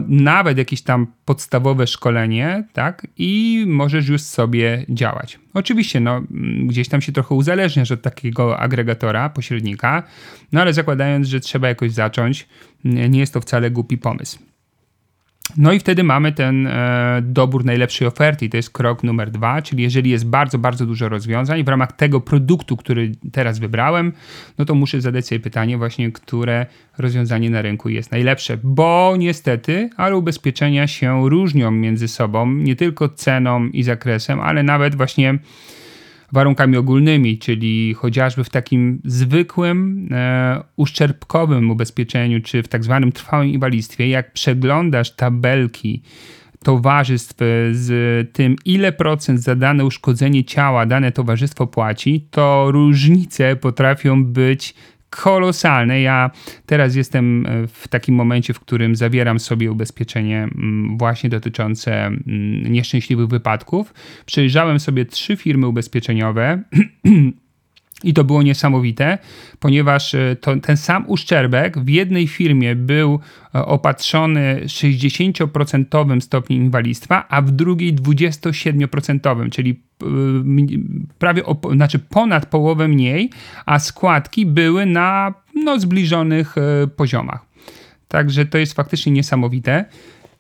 nawet 0.08 0.58
jakieś 0.58 0.82
tam 0.82 1.08
podstawowe 1.26 1.88
szkolenie, 1.88 2.64
tak, 2.74 3.08
i 3.18 3.64
możesz 3.68 4.08
już 4.08 4.22
sobie 4.22 4.86
działać. 4.90 5.40
Oczywiście, 5.54 6.00
no, 6.00 6.22
gdzieś 6.66 6.90
tam 6.90 7.02
się 7.02 7.12
trochę 7.12 7.36
uzależniasz 7.36 7.92
od 7.92 8.02
takiego 8.02 8.60
agregatora, 8.60 9.30
pośrednika, 9.30 10.04
no 10.52 10.62
ale 10.62 10.74
zakładając, 10.74 11.28
że 11.28 11.40
trzeba 11.40 11.68
jakoś 11.68 11.92
zacząć, 11.92 12.48
nie 12.84 13.20
jest 13.20 13.34
to 13.34 13.42
wcale 13.42 13.72
głupi 13.72 13.98
pomysł. 13.98 14.40
No 15.58 15.74
i 15.74 15.80
wtedy 15.80 16.04
mamy 16.04 16.32
ten 16.32 16.68
e, 16.68 17.20
dobór 17.24 17.66
najlepszej 17.66 18.08
oferty 18.08 18.46
i 18.46 18.50
to 18.50 18.58
jest 18.58 18.70
krok 18.70 19.04
numer 19.04 19.32
dwa, 19.32 19.62
czyli 19.62 19.84
jeżeli 19.84 20.10
jest 20.10 20.26
bardzo, 20.26 20.58
bardzo 20.58 20.86
dużo 20.86 21.10
rozwiązań 21.10 21.64
w 21.64 21.68
ramach 21.68 21.92
tego 21.92 22.22
produktu, 22.22 22.78
który 22.78 23.12
teraz 23.32 23.60
wybrałem, 23.60 24.14
no 24.58 24.66
to 24.66 24.76
muszę 24.76 25.02
zadać 25.02 25.28
sobie 25.28 25.40
pytanie 25.40 25.78
właśnie, 25.78 26.12
które 26.12 26.66
rozwiązanie 26.98 27.50
na 27.50 27.62
rynku 27.62 27.90
jest 27.90 28.12
najlepsze, 28.12 28.58
bo 28.64 29.16
niestety, 29.18 29.90
ale 29.98 30.18
ubezpieczenia 30.18 30.88
się 30.88 31.30
różnią 31.30 31.72
między 31.72 32.08
sobą, 32.08 32.52
nie 32.52 32.76
tylko 32.76 33.10
ceną 33.10 33.68
i 33.68 33.84
zakresem, 33.84 34.40
ale 34.40 34.64
nawet 34.64 34.96
właśnie 34.96 35.40
warunkami 36.32 36.78
ogólnymi, 36.78 37.38
czyli 37.38 37.94
chociażby 37.94 38.44
w 38.44 38.50
takim 38.50 39.02
zwykłym 39.06 40.10
e, 40.12 40.64
uszczerbkowym 40.76 41.72
ubezpieczeniu, 41.72 42.42
czy 42.42 42.64
w 42.64 42.68
tak 42.68 42.84
zwanym 42.84 43.12
trwałym 43.12 43.48
inwalidztwie, 43.50 44.10
jak 44.10 44.34
przeglądasz 44.34 45.16
tabelki 45.16 46.02
towarzystw 46.64 47.36
z 47.72 48.34
tym, 48.34 48.56
ile 48.66 48.92
procent 48.92 49.40
za 49.40 49.56
dane 49.56 49.86
uszkodzenie 49.86 50.44
ciała 50.44 50.86
dane 50.86 51.12
towarzystwo 51.12 51.68
płaci, 51.68 52.28
to 52.32 52.72
różnice 52.72 53.56
potrafią 53.56 54.26
być 54.26 54.74
kolosalne. 55.24 56.02
Ja 56.02 56.32
teraz 56.66 56.96
jestem 56.96 57.46
e, 57.46 57.68
w 57.68 57.88
takim 57.88 58.16
momencie, 58.16 58.54
w 58.54 58.60
którym 58.60 58.96
zawieram 58.96 59.40
sobie 59.40 59.72
ubezpieczenie 59.72 60.44
mm, 60.44 60.98
właśnie 60.98 61.30
dotyczące 61.30 62.06
mm, 62.06 62.24
nieszczęśliwych 62.72 63.28
wypadków. 63.28 63.94
Przejrzałem 64.26 64.80
sobie 64.80 65.06
trzy 65.06 65.36
firmy 65.36 65.68
ubezpieczeniowe. 65.68 66.62
I 68.04 68.14
to 68.14 68.24
było 68.24 68.44
niesamowite, 68.44 69.18
ponieważ 69.60 70.16
e, 70.16 70.36
to, 70.42 70.56
ten 70.56 70.78
sam 70.78 71.04
uszczerbek 71.08 71.80
w 71.80 71.90
jednej 71.90 72.28
firmie 72.28 72.76
był 72.76 73.20
e, 73.56 73.66
opatrzony 73.66 74.62
60% 74.66 76.22
stopniem 76.22 76.64
inwalidztwa, 76.64 77.28
a 77.30 77.42
w 77.42 77.52
drugiej 77.52 77.96
27%, 77.96 79.50
czyli 79.50 79.80
e, 80.04 80.06
prawie 81.20 81.44
znaczy 81.76 82.00
ponad 82.00 82.46
połowę 82.46 82.88
mniej, 82.88 83.30
a 83.66 83.80
składki 83.80 84.46
były 84.46 84.86
na 84.86 85.34
no, 85.56 85.80
zbliżonych 85.80 86.56
poziomach. 86.96 87.46
Także 88.08 88.46
to 88.46 88.58
jest 88.58 88.74
faktycznie 88.74 89.12
niesamowite. 89.12 89.86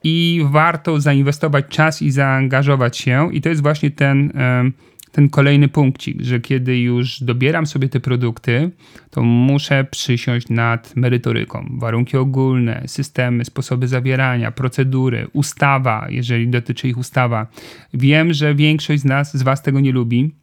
i 0.04 0.41
warto 0.46 1.00
zainwestować 1.02 1.65
czas 1.70 2.02
i 2.02 2.12
zaangażować 2.12 2.98
się. 2.98 3.30
I 3.34 3.41
to 3.41 3.50
jest 3.50 3.62
właśnie 3.62 3.91
ten, 3.91 4.32
ten 5.17 5.30
kolejny 5.30 5.67
punkcik, 5.67 6.21
że 6.21 6.39
kiedy 6.39 6.80
już 6.80 7.23
dobieram 7.23 7.65
sobie 7.65 7.89
te 7.89 7.99
produkty, 7.99 8.71
to 9.12 9.21
muszę 9.21 9.86
przysiąść 9.91 10.49
nad 10.49 10.95
merytoryką. 10.95 11.69
Warunki 11.80 12.17
ogólne, 12.17 12.84
systemy, 12.88 13.45
sposoby 13.45 13.88
zawierania, 13.88 14.51
procedury, 14.51 15.27
ustawa, 15.34 16.08
jeżeli 16.10 16.47
dotyczy 16.47 16.88
ich 16.88 16.97
ustawa. 16.97 17.47
Wiem, 17.93 18.34
że 18.34 18.56
większość 18.56 19.01
z 19.01 19.06
nas, 19.06 19.38
z 19.38 19.43
Was 19.43 19.63
tego 19.63 19.80
nie 19.80 19.91
lubi 19.91 20.36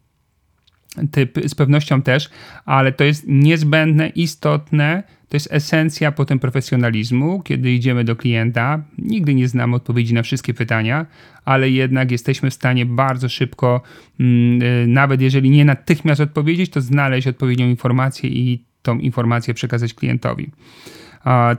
typ 1.11 1.38
z 1.46 1.54
pewnością 1.54 2.02
też, 2.02 2.30
ale 2.64 2.92
to 2.92 3.04
jest 3.04 3.24
niezbędne, 3.28 4.09
istotne, 4.09 5.02
to 5.28 5.37
jest 5.37 5.48
esencja 5.50 6.12
potem 6.12 6.38
profesjonalizmu, 6.38 7.42
kiedy 7.42 7.72
idziemy 7.72 8.04
do 8.04 8.16
klienta. 8.16 8.83
Nigdy 8.98 9.35
nie 9.35 9.48
znamy 9.48 9.76
odpowiedzi 9.76 10.14
na 10.14 10.22
wszystkie 10.22 10.54
pytania, 10.54 11.07
ale 11.44 11.70
jednak 11.70 12.11
jesteśmy 12.11 12.50
w 12.50 12.54
stanie 12.54 12.87
bardzo 12.87 13.28
szybko, 13.28 13.83
mm, 14.20 14.62
y, 14.62 14.87
nawet 14.87 15.20
jeżeli 15.20 15.50
nie 15.50 15.64
natychmiast 15.64 16.20
odpowiedzieć, 16.20 16.70
to 16.70 16.80
znaleźć 16.80 17.26
odpowiednią 17.26 17.68
informację 17.68 18.30
i 18.30 18.64
tą 18.83 18.98
informację 18.98 19.54
przekazać 19.54 19.94
klientowi. 19.94 20.50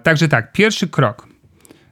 Także 0.04 0.28
tak, 0.28 0.52
pierwszy 0.52 0.88
krok 0.88 1.28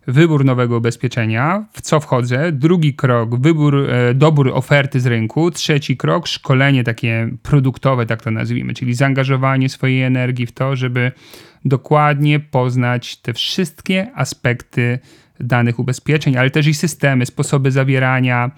wybór 0.08 0.46
nowego 0.46 0.78
ubezpieczenia, 0.78 1.66
w 1.74 1.82
co 1.82 2.00
wchodzę. 2.00 2.52
Drugi 2.52 2.94
krok, 2.94 3.40
wybór, 3.40 3.90
e, 3.90 4.14
dobór 4.14 4.52
oferty 4.54 5.00
z 5.00 5.06
rynku. 5.06 5.52
Trzeci 5.52 5.98
krok, 5.98 6.28
szkolenie 6.28 6.84
takie 6.84 7.30
produktowe, 7.44 8.06
tak 8.06 8.22
to 8.22 8.32
nazwijmy, 8.32 8.74
czyli 8.74 8.94
zaangażowanie 8.94 9.70
swojej 9.70 10.04
energii 10.04 10.46
w 10.46 10.52
to, 10.52 10.76
żeby 10.76 11.12
dokładnie 11.66 12.40
poznać 12.40 13.18
te 13.18 13.34
wszystkie 13.34 14.12
aspekty 14.16 15.00
danych 15.40 15.80
ubezpieczeń, 15.80 16.38
ale 16.38 16.50
też 16.50 16.68
i 16.68 16.74
systemy, 16.74 17.26
sposoby 17.26 17.72
zawierania, 17.72 18.52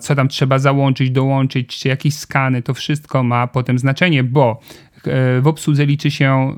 co 0.00 0.14
tam 0.14 0.28
trzeba 0.28 0.58
załączyć, 0.58 1.10
dołączyć, 1.10 1.78
czy 1.78 1.88
jakieś 1.88 2.14
skany, 2.14 2.62
to 2.62 2.74
wszystko 2.74 3.22
ma 3.22 3.46
potem 3.46 3.78
znaczenie, 3.78 4.24
bo 4.24 4.60
w 5.40 5.46
obsłudze 5.46 5.86
liczy 5.86 6.10
się 6.10 6.56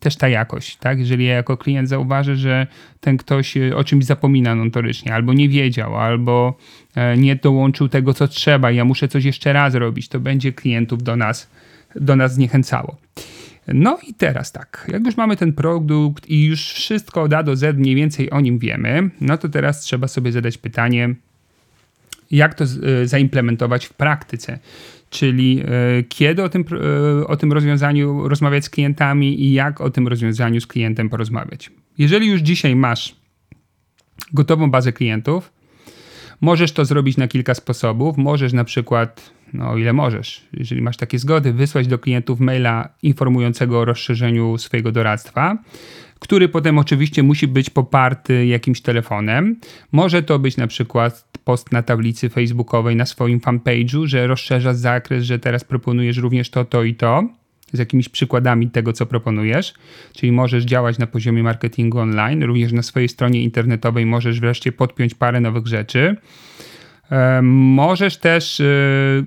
też 0.00 0.16
ta 0.16 0.28
jakość, 0.28 0.76
tak? 0.76 0.98
Jeżeli 0.98 1.24
ja 1.24 1.34
jako 1.34 1.56
klient 1.56 1.88
zauważę, 1.88 2.36
że 2.36 2.66
ten 3.00 3.16
ktoś 3.16 3.56
e, 3.56 3.76
o 3.76 3.84
czymś 3.84 4.04
zapomina 4.04 4.54
notorycznie, 4.54 5.14
albo 5.14 5.32
nie 5.32 5.48
wiedział, 5.48 5.96
albo 5.96 6.58
e, 6.94 7.16
nie 7.16 7.36
dołączył 7.36 7.88
tego, 7.88 8.14
co 8.14 8.28
trzeba, 8.28 8.70
ja 8.70 8.84
muszę 8.84 9.08
coś 9.08 9.24
jeszcze 9.24 9.52
raz 9.52 9.74
robić, 9.74 10.08
to 10.08 10.20
będzie 10.20 10.52
klientów 10.52 11.02
do 11.02 11.16
nas, 11.16 11.50
do 11.96 12.16
nas 12.16 12.34
zniechęcało. 12.34 12.96
No 13.68 13.98
i 14.08 14.14
teraz 14.14 14.52
tak, 14.52 14.86
jak 14.92 15.06
już 15.06 15.16
mamy 15.16 15.36
ten 15.36 15.52
produkt 15.52 16.30
i 16.30 16.44
już 16.44 16.72
wszystko 16.72 17.22
od 17.22 17.32
A 17.32 17.42
do 17.42 17.56
Z 17.56 17.78
mniej 17.78 17.94
więcej 17.94 18.30
o 18.30 18.40
nim 18.40 18.58
wiemy, 18.58 19.10
no 19.20 19.38
to 19.38 19.48
teraz 19.48 19.80
trzeba 19.80 20.08
sobie 20.08 20.32
zadać 20.32 20.58
pytanie, 20.58 21.14
jak 22.30 22.54
to 22.54 22.64
zaimplementować 23.04 23.86
w 23.86 23.94
praktyce 23.94 24.58
czyli 25.10 25.62
e, 25.64 26.02
kiedy 26.02 26.42
o 26.42 26.48
tym, 26.48 26.64
e, 27.20 27.26
o 27.26 27.36
tym 27.36 27.52
rozwiązaniu 27.52 28.28
rozmawiać 28.28 28.64
z 28.64 28.70
klientami 28.70 29.42
i 29.42 29.52
jak 29.52 29.80
o 29.80 29.90
tym 29.90 30.08
rozwiązaniu 30.08 30.60
z 30.60 30.66
klientem 30.66 31.08
porozmawiać. 31.08 31.70
Jeżeli 31.98 32.26
już 32.26 32.40
dzisiaj 32.40 32.76
masz 32.76 33.16
gotową 34.32 34.70
bazę 34.70 34.92
klientów, 34.92 35.52
możesz 36.40 36.72
to 36.72 36.84
zrobić 36.84 37.16
na 37.16 37.28
kilka 37.28 37.54
sposobów. 37.54 38.16
Możesz 38.16 38.52
na 38.52 38.64
przykład, 38.64 39.32
no 39.52 39.70
o 39.70 39.78
ile 39.78 39.92
możesz, 39.92 40.46
jeżeli 40.52 40.82
masz 40.82 40.96
takie 40.96 41.18
zgody, 41.18 41.52
wysłać 41.52 41.86
do 41.86 41.98
klientów 41.98 42.40
maila 42.40 42.88
informującego 43.02 43.80
o 43.80 43.84
rozszerzeniu 43.84 44.58
swojego 44.58 44.92
doradztwa 44.92 45.58
który 46.20 46.48
potem 46.48 46.78
oczywiście 46.78 47.22
musi 47.22 47.48
być 47.48 47.70
poparty 47.70 48.46
jakimś 48.46 48.80
telefonem. 48.80 49.56
Może 49.92 50.22
to 50.22 50.38
być 50.38 50.56
na 50.56 50.66
przykład 50.66 51.29
post 51.44 51.72
na 51.72 51.82
tablicy 51.82 52.28
facebookowej 52.28 52.96
na 52.96 53.06
swoim 53.06 53.40
fanpage'u, 53.40 54.06
że 54.06 54.26
rozszerzasz 54.26 54.76
zakres, 54.76 55.24
że 55.24 55.38
teraz 55.38 55.64
proponujesz 55.64 56.16
również 56.16 56.50
to, 56.50 56.64
to 56.64 56.82
i 56.84 56.94
to 56.94 57.28
z 57.72 57.78
jakimiś 57.78 58.08
przykładami 58.08 58.70
tego, 58.70 58.92
co 58.92 59.06
proponujesz, 59.06 59.74
czyli 60.12 60.32
możesz 60.32 60.64
działać 60.64 60.98
na 60.98 61.06
poziomie 61.06 61.42
marketingu 61.42 61.98
online, 61.98 62.44
również 62.44 62.72
na 62.72 62.82
swojej 62.82 63.08
stronie 63.08 63.42
internetowej 63.42 64.06
możesz 64.06 64.40
wreszcie 64.40 64.72
podpiąć 64.72 65.14
parę 65.14 65.40
nowych 65.40 65.66
rzeczy. 65.66 66.16
Możesz 67.42 68.16
też 68.16 68.60
y, 68.60 69.26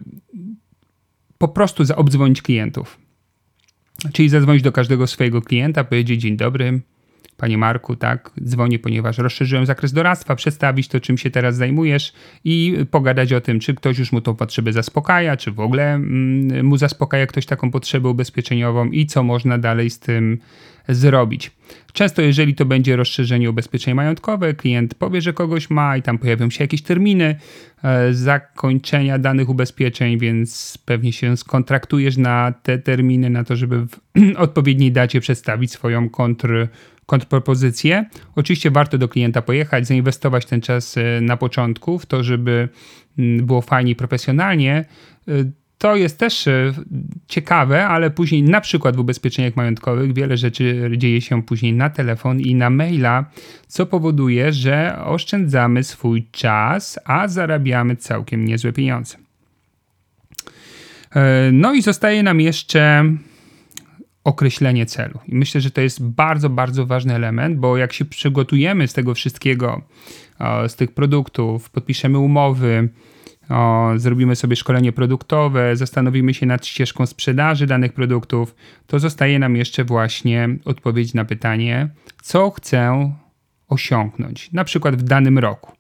po 1.38 1.47
prostu 1.47 1.84
zaobdzwonić 1.84 2.41
klientów. 2.41 2.97
Czyli 4.13 4.30
zadzwonić 4.30 4.63
do 4.63 4.71
każdego 4.71 5.08
swojego 5.08 5.41
klienta, 5.41 5.84
powiedzieć 5.84 6.21
dzień 6.21 6.38
dobry, 6.38 6.82
Panie 7.43 7.58
Marku, 7.58 7.95
tak, 7.95 8.32
dzwonię, 8.43 8.79
ponieważ 8.79 9.17
rozszerzyłem 9.17 9.65
zakres 9.65 9.93
doradztwa, 9.93 10.36
przedstawić 10.36 10.88
to, 10.88 10.99
czym 10.99 11.17
się 11.17 11.32
teraz 11.32 11.56
zajmujesz 11.56 12.13
i 12.43 12.77
pogadać 12.91 13.34
o 13.34 13.41
tym, 13.41 13.60
czy 13.60 13.73
ktoś 13.73 13.99
już 13.99 14.12
mu 14.12 14.21
tą 14.21 14.36
potrzebę 14.36 14.73
zaspokaja, 14.73 15.38
czy 15.38 15.51
w 15.51 15.60
ogóle 15.60 15.93
mm, 15.93 16.65
mu 16.65 16.77
zaspokaja 16.77 17.27
ktoś 17.27 17.45
taką 17.45 17.71
potrzebę 17.71 18.10
ubezpieczeniową 18.10 18.86
i 18.86 19.06
co 19.06 19.23
można 19.23 19.58
dalej 19.58 19.89
z 19.89 19.99
tym 19.99 20.38
zrobić. 20.89 21.51
Często, 21.93 22.21
jeżeli 22.21 22.56
to 22.56 22.65
będzie 22.65 22.95
rozszerzenie 22.95 23.49
ubezpieczeń 23.49 23.93
majątkowe, 23.93 24.53
klient 24.53 24.95
powie, 24.95 25.21
że 25.21 25.34
kogoś 25.34 25.69
ma 25.69 25.97
i 25.97 26.01
tam 26.01 26.17
pojawią 26.17 26.49
się 26.49 26.63
jakieś 26.63 26.82
terminy 26.82 27.36
e, 27.84 28.13
zakończenia 28.13 29.19
danych 29.19 29.49
ubezpieczeń, 29.49 30.19
więc 30.19 30.77
pewnie 30.86 31.13
się 31.13 31.38
skontraktujesz 31.38 32.17
na 32.17 32.53
te 32.63 32.77
terminy, 32.77 33.29
na 33.29 33.43
to, 33.43 33.56
żeby 33.56 33.86
w 33.86 33.99
odpowiedniej 34.38 34.91
dacie 34.91 35.21
przedstawić 35.21 35.71
swoją 35.71 36.10
kontr 36.10 36.67
kontrpropozycję. 37.06 38.06
Oczywiście 38.36 38.72
warto 38.72 38.98
do 38.98 39.08
klienta 39.08 39.42
pojechać, 39.42 39.88
zainwestować 39.88 40.46
ten 40.46 40.62
czas 40.62 40.98
e, 40.98 41.22
na 41.22 41.38
początku 41.38 42.00
w 42.00 42.06
to, 42.06 42.24
żeby 42.24 42.70
mm, 43.20 43.46
było 43.46 43.62
fajnie 43.62 43.92
i 43.92 43.96
profesjonalnie. 43.96 44.86
E, 45.28 45.32
to 45.78 45.96
jest 45.96 46.20
też 46.20 46.48
e, 46.48 46.74
ciekawe, 47.28 47.88
ale 47.88 48.12
później 48.12 48.44
na 48.44 48.62
przykład 48.62 48.96
w 48.96 49.00
ubezpieczeniach 49.00 49.56
majątkowych 49.56 50.13
wiele 50.13 50.38
rzeczy 50.38 50.92
dzieje 50.98 51.22
się 51.22 51.44
później 51.44 51.74
na 51.74 51.89
telefon 51.89 52.39
i 52.39 52.56
na 52.56 52.70
maila, 52.70 53.26
co 53.68 53.86
powoduje, 53.86 54.54
że 54.54 55.00
oszczędzamy 55.06 55.84
swój 55.84 56.28
czas, 56.32 57.00
a 57.06 57.28
zarabiamy 57.28 57.96
całkiem 57.96 58.46
niezłe 58.46 58.74
pieniądze. 58.74 59.18
No 61.52 61.74
i 61.74 61.82
zostaje 61.82 62.24
nam 62.24 62.42
jeszcze 62.42 63.06
określenie 64.24 64.86
celu. 64.86 65.20
I 65.28 65.36
myślę, 65.36 65.62
że 65.62 65.72
to 65.72 65.82
jest 65.82 66.04
bardzo, 66.04 66.50
bardzo 66.50 66.86
ważny 66.86 67.16
element, 67.16 67.58
bo 67.58 67.78
jak 67.78 67.94
się 67.94 68.06
przygotujemy 68.06 68.88
z 68.88 68.94
tego 68.94 69.14
wszystkiego, 69.14 69.82
z 70.68 70.76
tych 70.76 70.92
produktów, 70.92 71.70
podpiszemy 71.70 72.20
umowy, 72.20 72.90
zrobimy 73.96 74.36
sobie 74.36 74.56
szkolenie 74.56 74.92
produktowe, 74.92 75.76
zastanowimy 75.76 76.34
się 76.34 76.46
nad 76.46 76.66
ścieżką 76.66 77.06
sprzedaży 77.06 77.68
danych 77.68 77.94
produktów, 77.94 78.56
to 78.88 79.00
zostaje 79.00 79.40
nam 79.40 79.56
jeszcze 79.56 79.84
właśnie 79.84 80.50
odpowiedź 80.66 81.14
na 81.14 81.26
pytanie, 81.26 81.90
co 82.22 82.52
chcę 82.52 83.12
osiągnąć, 83.68 84.52
na 84.52 84.64
przykład 84.64 84.96
w 84.96 85.04
danym 85.04 85.40
roku. 85.40 85.72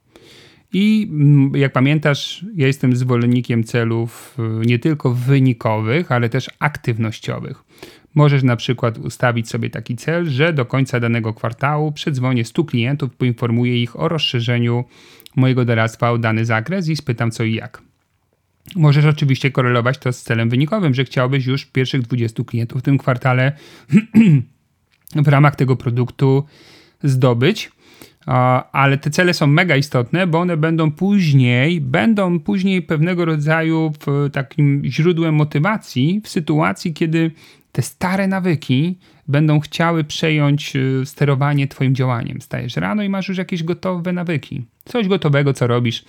I 0.73 1.07
mm, 1.11 1.51
jak 1.55 1.73
pamiętasz, 1.73 2.45
ja 2.55 2.67
jestem 2.67 2.95
zwolennikiem 2.95 3.63
celów 3.63 4.37
y, 4.63 4.65
nie 4.65 4.79
tylko 4.79 5.13
wynikowych, 5.13 6.11
ale 6.11 6.29
też 6.29 6.49
aktywnościowych. 6.59 7.63
Możesz 8.15 8.43
na 8.43 8.55
przykład 8.55 8.97
ustawić 8.97 9.49
sobie 9.49 9.69
taki 9.69 9.95
cel, 9.95 10.25
że 10.29 10.53
do 10.53 10.65
końca 10.65 10.99
danego 10.99 11.33
kwartału 11.33 11.91
przedzwonię 11.91 12.45
100 12.45 12.63
klientów, 12.63 13.15
poinformuję 13.15 13.81
ich 13.83 13.99
o 13.99 14.07
rozszerzeniu 14.07 14.83
mojego 15.35 15.65
doradztwa 15.65 16.11
o 16.11 16.17
dany 16.17 16.45
zakres 16.45 16.89
i 16.89 16.95
spytam 16.95 17.31
co 17.31 17.43
i 17.43 17.53
jak. 17.53 17.81
Możesz 18.75 19.05
oczywiście 19.05 19.51
korelować 19.51 19.97
to 19.97 20.13
z 20.13 20.21
celem 20.21 20.49
wynikowym, 20.49 20.93
że 20.93 21.05
chciałbyś 21.05 21.45
już 21.45 21.65
pierwszych 21.65 22.01
20 22.01 22.43
klientów 22.43 22.81
w 22.81 22.83
tym 22.83 22.97
kwartale 22.97 23.51
w 25.25 25.27
ramach 25.27 25.55
tego 25.55 25.75
produktu 25.75 26.45
zdobyć. 27.03 27.71
Ale 28.71 28.97
te 28.97 29.09
cele 29.09 29.33
są 29.33 29.47
mega 29.47 29.75
istotne, 29.75 30.27
bo 30.27 30.39
one 30.39 30.57
będą 30.57 30.91
później, 30.91 31.81
będą 31.81 32.39
później 32.39 32.81
pewnego 32.81 33.25
rodzaju 33.25 33.93
takim 34.31 34.81
źródłem 34.85 35.35
motywacji 35.35 36.21
w 36.23 36.29
sytuacji, 36.29 36.93
kiedy 36.93 37.31
te 37.73 37.81
stare 37.81 38.27
nawyki 38.27 38.97
będą 39.27 39.59
chciały 39.59 40.03
przejąć 40.03 40.75
y, 40.75 41.01
sterowanie 41.05 41.67
Twoim 41.67 41.95
działaniem. 41.95 42.41
Stajesz 42.41 42.75
rano 42.75 43.03
i 43.03 43.09
masz 43.09 43.29
już 43.29 43.37
jakieś 43.37 43.63
gotowe 43.63 44.13
nawyki. 44.13 44.65
Coś 44.85 45.07
gotowego, 45.07 45.53
co 45.53 45.67
robisz. 45.67 46.05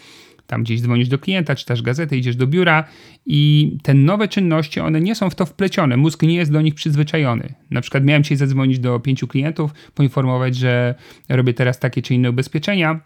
Tam 0.46 0.62
gdzieś 0.62 0.80
dzwonisz 0.80 1.08
do 1.08 1.18
klienta, 1.18 1.54
czytasz 1.54 1.82
gazetę, 1.82 2.16
idziesz 2.16 2.36
do 2.36 2.46
biura 2.46 2.84
i 3.26 3.70
te 3.82 3.94
nowe 3.94 4.28
czynności, 4.28 4.80
one 4.80 5.00
nie 5.00 5.14
są 5.14 5.30
w 5.30 5.34
to 5.34 5.46
wplecione. 5.46 5.96
Mózg 5.96 6.22
nie 6.22 6.34
jest 6.34 6.52
do 6.52 6.60
nich 6.60 6.74
przyzwyczajony. 6.74 7.54
Na 7.70 7.80
przykład 7.80 8.04
miałem 8.04 8.22
dzisiaj 8.22 8.38
zadzwonić 8.38 8.78
do 8.78 9.00
pięciu 9.00 9.26
klientów, 9.26 9.70
poinformować, 9.94 10.56
że 10.56 10.94
robię 11.28 11.54
teraz 11.54 11.78
takie 11.78 12.02
czy 12.02 12.14
inne 12.14 12.30
ubezpieczenia 12.30 13.00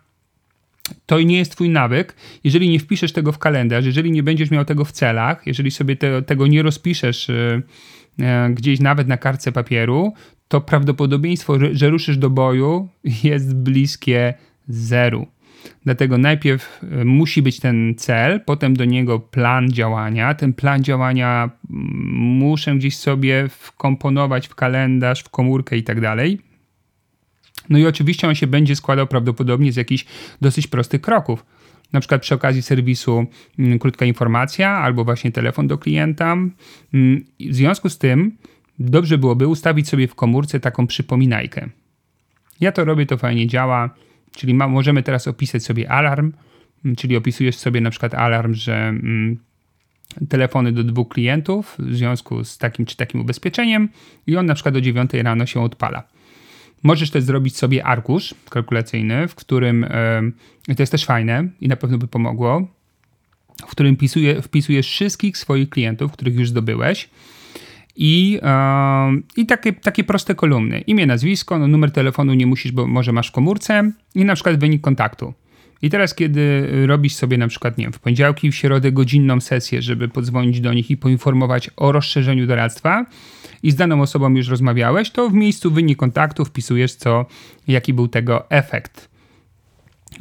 to 1.06 1.20
nie 1.20 1.38
jest 1.38 1.52
twój 1.52 1.68
nawyk. 1.68 2.14
Jeżeli 2.44 2.68
nie 2.68 2.78
wpiszesz 2.78 3.12
tego 3.12 3.32
w 3.32 3.38
kalendarz, 3.38 3.84
jeżeli 3.84 4.10
nie 4.10 4.22
będziesz 4.22 4.50
miał 4.50 4.64
tego 4.64 4.84
w 4.84 4.92
celach, 4.92 5.46
jeżeli 5.46 5.70
sobie 5.70 5.96
te, 5.96 6.22
tego 6.22 6.46
nie 6.46 6.62
rozpiszesz 6.62 7.28
y, 7.28 7.32
E, 7.32 7.62
gdzieś 8.50 8.80
nawet 8.80 9.08
na 9.08 9.16
kartce 9.16 9.52
papieru, 9.52 10.12
to 10.48 10.60
prawdopodobieństwo, 10.60 11.54
że 11.72 11.90
ruszysz 11.90 12.18
do 12.18 12.30
boju 12.30 12.88
jest 13.24 13.56
bliskie 13.56 14.34
zeru. 14.68 15.26
Dlatego 15.84 16.18
najpierw 16.18 16.80
e, 16.82 17.04
musi 17.04 17.42
być 17.42 17.60
ten 17.60 17.94
cel, 17.96 18.40
potem 18.40 18.76
do 18.76 18.84
niego 18.84 19.18
plan 19.18 19.70
działania. 19.70 20.34
Ten 20.34 20.52
plan 20.52 20.84
działania 20.84 21.50
mm, 21.70 21.86
muszę 22.14 22.74
gdzieś 22.74 22.96
sobie 22.96 23.48
wkomponować 23.48 24.48
w 24.48 24.54
kalendarz, 24.54 25.22
w 25.22 25.28
komórkę 25.28 25.76
i 25.76 25.82
tak 25.82 26.00
dalej. 26.00 26.38
No 27.68 27.78
i 27.78 27.86
oczywiście 27.86 28.28
on 28.28 28.34
się 28.34 28.46
będzie 28.46 28.76
składał 28.76 29.06
prawdopodobnie 29.06 29.72
z 29.72 29.76
jakichś 29.76 30.04
dosyć 30.40 30.66
prostych 30.66 31.00
kroków. 31.00 31.44
Na 31.92 32.00
przykład 32.00 32.22
przy 32.22 32.34
okazji 32.34 32.62
serwisu 32.62 33.26
mm, 33.58 33.78
krótka 33.78 34.04
informacja 34.04 34.70
albo 34.70 35.04
właśnie 35.04 35.32
telefon 35.32 35.66
do 35.66 35.78
klienta. 35.78 36.32
Mm, 36.94 37.24
w 37.40 37.54
związku 37.54 37.88
z 37.88 37.98
tym 37.98 38.36
dobrze 38.78 39.18
byłoby 39.18 39.46
ustawić 39.46 39.88
sobie 39.88 40.08
w 40.08 40.14
komórce 40.14 40.60
taką 40.60 40.86
przypominajkę. 40.86 41.68
Ja 42.60 42.72
to 42.72 42.84
robię, 42.84 43.06
to 43.06 43.16
fajnie 43.16 43.46
działa, 43.46 43.90
czyli 44.32 44.54
ma, 44.54 44.68
możemy 44.68 45.02
teraz 45.02 45.28
opisać 45.28 45.64
sobie 45.64 45.90
alarm, 45.90 46.32
mm, 46.84 46.96
czyli 46.96 47.16
opisujesz 47.16 47.56
sobie 47.56 47.80
na 47.80 47.90
przykład 47.90 48.14
alarm, 48.14 48.54
że 48.54 48.88
mm, 48.88 49.38
telefony 50.28 50.72
do 50.72 50.84
dwóch 50.84 51.08
klientów 51.08 51.76
w 51.78 51.94
związku 51.94 52.44
z 52.44 52.58
takim 52.58 52.86
czy 52.86 52.96
takim 52.96 53.20
ubezpieczeniem 53.20 53.88
i 54.26 54.36
on 54.36 54.46
na 54.46 54.54
przykład 54.54 54.74
do 54.74 54.80
9 54.80 55.10
rano 55.14 55.46
się 55.46 55.60
odpala. 55.60 56.02
Możesz 56.82 57.10
też 57.10 57.24
zrobić 57.24 57.56
sobie 57.56 57.84
arkusz 57.84 58.34
kalkulacyjny, 58.50 59.28
w 59.28 59.34
którym, 59.34 59.86
yy, 60.68 60.74
to 60.74 60.82
jest 60.82 60.92
też 60.92 61.04
fajne 61.04 61.48
i 61.60 61.68
na 61.68 61.76
pewno 61.76 61.98
by 61.98 62.08
pomogło, 62.08 62.68
w 63.66 63.70
którym 63.70 63.96
pisuje, 63.96 64.42
wpisujesz 64.42 64.88
wszystkich 64.88 65.38
swoich 65.38 65.70
klientów, 65.70 66.12
których 66.12 66.34
już 66.34 66.48
zdobyłeś 66.48 67.08
i, 68.00 68.40
i 69.36 69.46
takie, 69.46 69.72
takie 69.72 70.04
proste 70.04 70.34
kolumny. 70.34 70.80
Imię, 70.80 71.06
nazwisko, 71.06 71.58
no 71.58 71.66
numer 71.68 71.90
telefonu 71.90 72.34
nie 72.34 72.46
musisz, 72.46 72.72
bo 72.72 72.86
może 72.86 73.12
masz 73.12 73.28
w 73.28 73.32
komórce 73.32 73.92
i 74.14 74.24
na 74.24 74.34
przykład 74.34 74.60
wynik 74.60 74.80
kontaktu. 74.80 75.34
I 75.82 75.90
teraz, 75.90 76.14
kiedy 76.14 76.68
robisz 76.86 77.14
sobie 77.14 77.38
na 77.38 77.48
przykład, 77.48 77.78
nie 77.78 77.84
wiem, 77.84 77.92
w 77.92 77.98
poniedziałki, 77.98 78.50
w 78.50 78.56
środę 78.56 78.92
godzinną 78.92 79.40
sesję, 79.40 79.82
żeby 79.82 80.08
podzwonić 80.08 80.60
do 80.60 80.72
nich 80.72 80.90
i 80.90 80.96
poinformować 80.96 81.70
o 81.76 81.92
rozszerzeniu 81.92 82.46
doradztwa 82.46 83.06
i 83.62 83.70
z 83.70 83.76
daną 83.76 84.02
osobą 84.02 84.34
już 84.34 84.48
rozmawiałeś, 84.48 85.10
to 85.10 85.30
w 85.30 85.34
miejscu 85.34 85.70
wynik 85.70 85.98
kontaktu 85.98 86.44
wpisujesz, 86.44 86.94
co, 86.94 87.26
jaki 87.68 87.94
był 87.94 88.08
tego 88.08 88.50
efekt. 88.50 89.07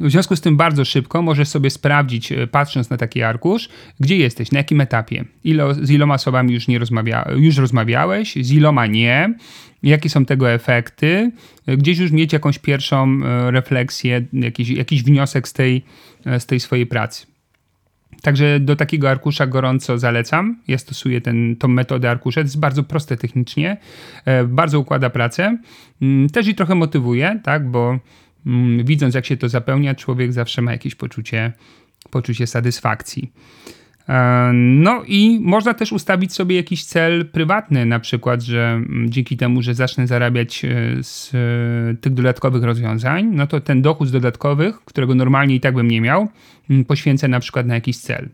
W 0.00 0.10
związku 0.10 0.36
z 0.36 0.40
tym 0.40 0.56
bardzo 0.56 0.84
szybko 0.84 1.22
możesz 1.22 1.48
sobie 1.48 1.70
sprawdzić, 1.70 2.32
e, 2.32 2.46
patrząc 2.46 2.90
na 2.90 2.96
taki 2.96 3.22
arkusz, 3.22 3.68
gdzie 4.00 4.16
jesteś, 4.16 4.52
na 4.52 4.58
jakim 4.58 4.80
etapie, 4.80 5.24
Ilo, 5.44 5.74
z 5.74 5.90
iloma 5.90 6.14
osobami 6.14 6.54
już, 6.54 6.68
nie 6.68 6.78
rozmawia, 6.78 7.28
już 7.36 7.56
rozmawiałeś, 7.56 8.34
z 8.40 8.52
iloma 8.52 8.86
nie, 8.86 9.34
jakie 9.82 10.08
są 10.08 10.24
tego 10.24 10.50
efekty, 10.50 11.30
e, 11.66 11.76
gdzieś 11.76 11.98
już 11.98 12.10
mieć 12.10 12.32
jakąś 12.32 12.58
pierwszą 12.58 13.20
e, 13.24 13.50
refleksję, 13.50 14.26
jakiś, 14.32 14.68
jakiś 14.68 15.02
wniosek 15.02 15.48
z 15.48 15.52
tej, 15.52 15.84
z 16.38 16.46
tej 16.46 16.60
swojej 16.60 16.86
pracy. 16.86 17.26
Także 18.22 18.60
do 18.60 18.76
takiego 18.76 19.10
arkusza 19.10 19.46
gorąco 19.46 19.98
zalecam. 19.98 20.56
Ja 20.68 20.78
stosuję 20.78 21.20
ten, 21.20 21.56
tą 21.56 21.68
metodę 21.68 22.10
arkusza. 22.10 22.40
To 22.40 22.44
jest 22.44 22.60
bardzo 22.60 22.82
proste 22.82 23.16
technicznie, 23.16 23.76
bardzo 24.48 24.80
układa 24.80 25.10
pracę. 25.10 25.58
Mm, 26.02 26.30
też 26.30 26.48
i 26.48 26.54
trochę 26.54 26.74
motywuje, 26.74 27.40
tak, 27.44 27.70
bo 27.70 27.98
widząc 28.84 29.14
jak 29.14 29.26
się 29.26 29.36
to 29.36 29.48
zapełnia, 29.48 29.94
człowiek 29.94 30.32
zawsze 30.32 30.62
ma 30.62 30.72
jakieś 30.72 30.94
poczucie, 30.94 31.52
poczucie 32.10 32.46
satysfakcji. 32.46 33.32
E, 34.08 34.50
no 34.54 35.02
i 35.06 35.38
można 35.42 35.74
też 35.74 35.92
ustawić 35.92 36.32
sobie 36.32 36.56
jakiś 36.56 36.84
cel 36.84 37.26
prywatny, 37.26 37.86
na 37.86 38.00
przykład, 38.00 38.42
że 38.42 38.72
mm, 38.72 39.10
dzięki 39.10 39.36
temu, 39.36 39.62
że 39.62 39.74
zacznę 39.74 40.06
zarabiać 40.06 40.64
e, 40.64 40.68
z 41.02 41.34
e, 41.34 41.96
tych 41.96 42.14
dodatkowych 42.14 42.62
rozwiązań, 42.62 43.26
no 43.32 43.46
to 43.46 43.60
ten 43.60 43.82
dochód 43.82 44.08
z 44.08 44.12
dodatkowych, 44.12 44.84
którego 44.84 45.14
normalnie 45.14 45.54
i 45.54 45.60
tak 45.60 45.74
bym 45.74 45.88
nie 45.88 46.00
miał, 46.00 46.28
mm, 46.70 46.84
poświęcę 46.84 47.28
na 47.28 47.40
przykład 47.40 47.66
na 47.66 47.74
jakiś 47.74 47.96
cel. 47.96 48.28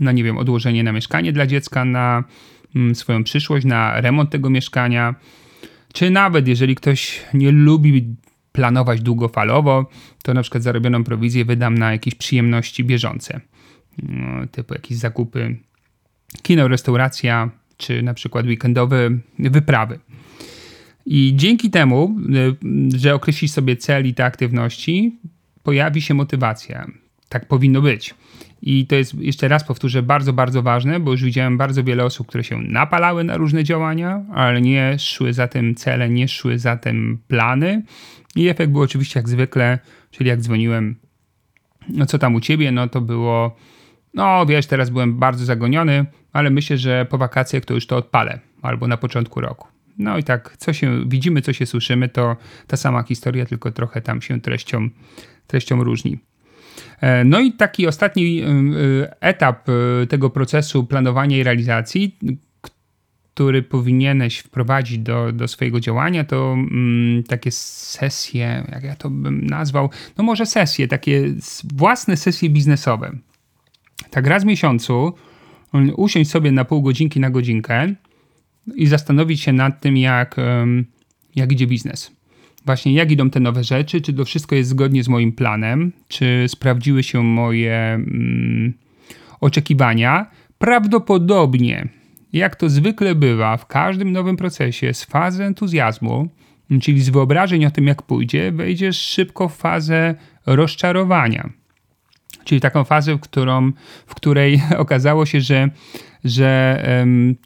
No 0.00 0.12
nie 0.12 0.24
wiem, 0.24 0.38
odłożenie 0.38 0.84
na 0.84 0.92
mieszkanie 0.92 1.32
dla 1.32 1.46
dziecka, 1.46 1.84
na 1.84 2.24
swoją 2.94 3.24
przyszłość, 3.24 3.66
na 3.66 4.00
remont 4.00 4.30
tego 4.30 4.50
mieszkania, 4.50 5.14
czy 5.92 6.10
nawet 6.10 6.48
jeżeli 6.48 6.74
ktoś 6.74 7.20
nie 7.34 7.52
lubi 7.52 8.16
planować 8.56 9.00
długofalowo, 9.00 9.86
to 10.22 10.34
na 10.34 10.42
przykład 10.42 10.62
zarobioną 10.62 11.04
prowizję 11.04 11.44
wydam 11.44 11.78
na 11.78 11.92
jakieś 11.92 12.14
przyjemności 12.14 12.84
bieżące, 12.84 13.40
no, 14.02 14.46
typu 14.46 14.74
jakieś 14.74 14.98
zakupy, 14.98 15.56
kino, 16.42 16.68
restauracja, 16.68 17.50
czy 17.76 18.02
na 18.02 18.14
przykład 18.14 18.46
weekendowe 18.46 19.10
wyprawy. 19.38 19.98
I 21.06 21.32
dzięki 21.36 21.70
temu, 21.70 22.16
y, 22.94 22.98
że 22.98 23.14
określisz 23.14 23.50
sobie 23.50 23.76
cel 23.76 24.06
i 24.06 24.14
te 24.14 24.24
aktywności, 24.24 25.16
pojawi 25.62 26.02
się 26.02 26.14
motywacja. 26.14 26.86
Tak 27.28 27.48
powinno 27.48 27.82
być. 27.82 28.14
I 28.66 28.86
to 28.86 28.94
jest, 28.94 29.14
jeszcze 29.14 29.48
raz 29.48 29.64
powtórzę, 29.64 30.02
bardzo, 30.02 30.32
bardzo 30.32 30.62
ważne, 30.62 31.00
bo 31.00 31.10
już 31.10 31.22
widziałem 31.22 31.58
bardzo 31.58 31.84
wiele 31.84 32.04
osób, 32.04 32.26
które 32.26 32.44
się 32.44 32.58
napalały 32.58 33.24
na 33.24 33.36
różne 33.36 33.64
działania, 33.64 34.24
ale 34.34 34.60
nie 34.60 34.98
szły 34.98 35.32
za 35.32 35.48
tym 35.48 35.74
cele, 35.74 36.08
nie 36.08 36.28
szły 36.28 36.58
za 36.58 36.76
tym 36.76 37.18
plany. 37.28 37.82
I 38.36 38.48
efekt 38.48 38.72
był 38.72 38.80
oczywiście 38.80 39.18
jak 39.18 39.28
zwykle, 39.28 39.78
czyli 40.10 40.28
jak 40.28 40.40
dzwoniłem, 40.40 40.96
no 41.88 42.06
co 42.06 42.18
tam 42.18 42.34
u 42.34 42.40
ciebie, 42.40 42.72
no 42.72 42.88
to 42.88 43.00
było, 43.00 43.56
no 44.14 44.46
wiesz, 44.46 44.66
teraz 44.66 44.90
byłem 44.90 45.18
bardzo 45.18 45.44
zagoniony, 45.44 46.06
ale 46.32 46.50
myślę, 46.50 46.78
że 46.78 47.06
po 47.10 47.18
wakacjach 47.18 47.64
to 47.64 47.74
już 47.74 47.86
to 47.86 47.96
odpalę, 47.96 48.40
albo 48.62 48.86
na 48.86 48.96
początku 48.96 49.40
roku. 49.40 49.68
No 49.98 50.18
i 50.18 50.22
tak, 50.22 50.56
co 50.56 50.72
się 50.72 51.08
widzimy, 51.08 51.42
co 51.42 51.52
się 51.52 51.66
słyszymy, 51.66 52.08
to 52.08 52.36
ta 52.66 52.76
sama 52.76 53.02
historia, 53.02 53.46
tylko 53.46 53.72
trochę 53.72 54.00
tam 54.00 54.22
się 54.22 54.40
treścią, 54.40 54.88
treścią 55.46 55.84
różni. 55.84 56.18
E, 57.00 57.24
no 57.24 57.40
i 57.40 57.52
taki 57.52 57.86
ostatni 57.86 58.42
e, 58.42 58.46
etap 59.20 59.68
e, 59.68 60.06
tego 60.06 60.30
procesu 60.30 60.84
planowania 60.84 61.36
i 61.36 61.42
realizacji, 61.42 62.18
który 63.34 63.62
powinieneś 63.62 64.38
wprowadzić 64.38 64.98
do, 64.98 65.32
do 65.32 65.48
swojego 65.48 65.80
działania, 65.80 66.24
to 66.24 66.52
mm, 66.52 67.22
takie 67.22 67.50
sesje, 67.50 68.66
jak 68.72 68.84
ja 68.84 68.96
to 68.96 69.10
bym 69.10 69.46
nazwał, 69.46 69.90
no 70.18 70.24
może 70.24 70.46
sesje, 70.46 70.88
takie 70.88 71.24
własne 71.74 72.16
sesje 72.16 72.50
biznesowe. 72.50 73.12
Tak 74.10 74.26
raz 74.26 74.42
w 74.42 74.46
miesiącu 74.46 75.12
mm, 75.74 75.92
usiąść 75.96 76.30
sobie 76.30 76.52
na 76.52 76.64
pół 76.64 76.82
godzinki 76.82 77.20
na 77.20 77.30
godzinkę 77.30 77.94
i 78.74 78.86
zastanowić 78.86 79.40
się 79.40 79.52
nad 79.52 79.80
tym, 79.80 79.96
jak, 79.96 80.36
jak 81.36 81.52
idzie 81.52 81.66
biznes. 81.66 82.16
Właśnie 82.66 82.92
jak 82.92 83.10
idą 83.10 83.30
te 83.30 83.40
nowe 83.40 83.64
rzeczy, 83.64 84.00
czy 84.00 84.12
to 84.12 84.24
wszystko 84.24 84.54
jest 84.54 84.70
zgodnie 84.70 85.02
z 85.02 85.08
moim 85.08 85.32
planem, 85.32 85.92
czy 86.08 86.44
sprawdziły 86.48 87.02
się 87.02 87.22
moje 87.22 87.76
mm, 87.76 88.74
oczekiwania. 89.40 90.30
Prawdopodobnie 90.58 91.88
jak 92.32 92.56
to 92.56 92.68
zwykle 92.68 93.14
bywa 93.14 93.56
w 93.56 93.66
każdym 93.66 94.12
nowym 94.12 94.36
procesie, 94.36 94.94
z 94.94 95.04
fazy 95.04 95.44
entuzjazmu, 95.44 96.28
czyli 96.82 97.00
z 97.02 97.08
wyobrażeń 97.08 97.66
o 97.66 97.70
tym, 97.70 97.86
jak 97.86 98.02
pójdzie, 98.02 98.52
wejdziesz 98.52 98.98
szybko 98.98 99.48
w 99.48 99.56
fazę 99.56 100.14
rozczarowania. 100.46 101.50
Czyli 102.46 102.60
taką 102.60 102.84
fazę, 102.84 103.14
w, 103.14 103.20
którą, 103.20 103.72
w 104.06 104.14
której 104.14 104.62
okazało 104.84 105.26
się, 105.26 105.40
że, 105.40 105.68
że 106.24 106.82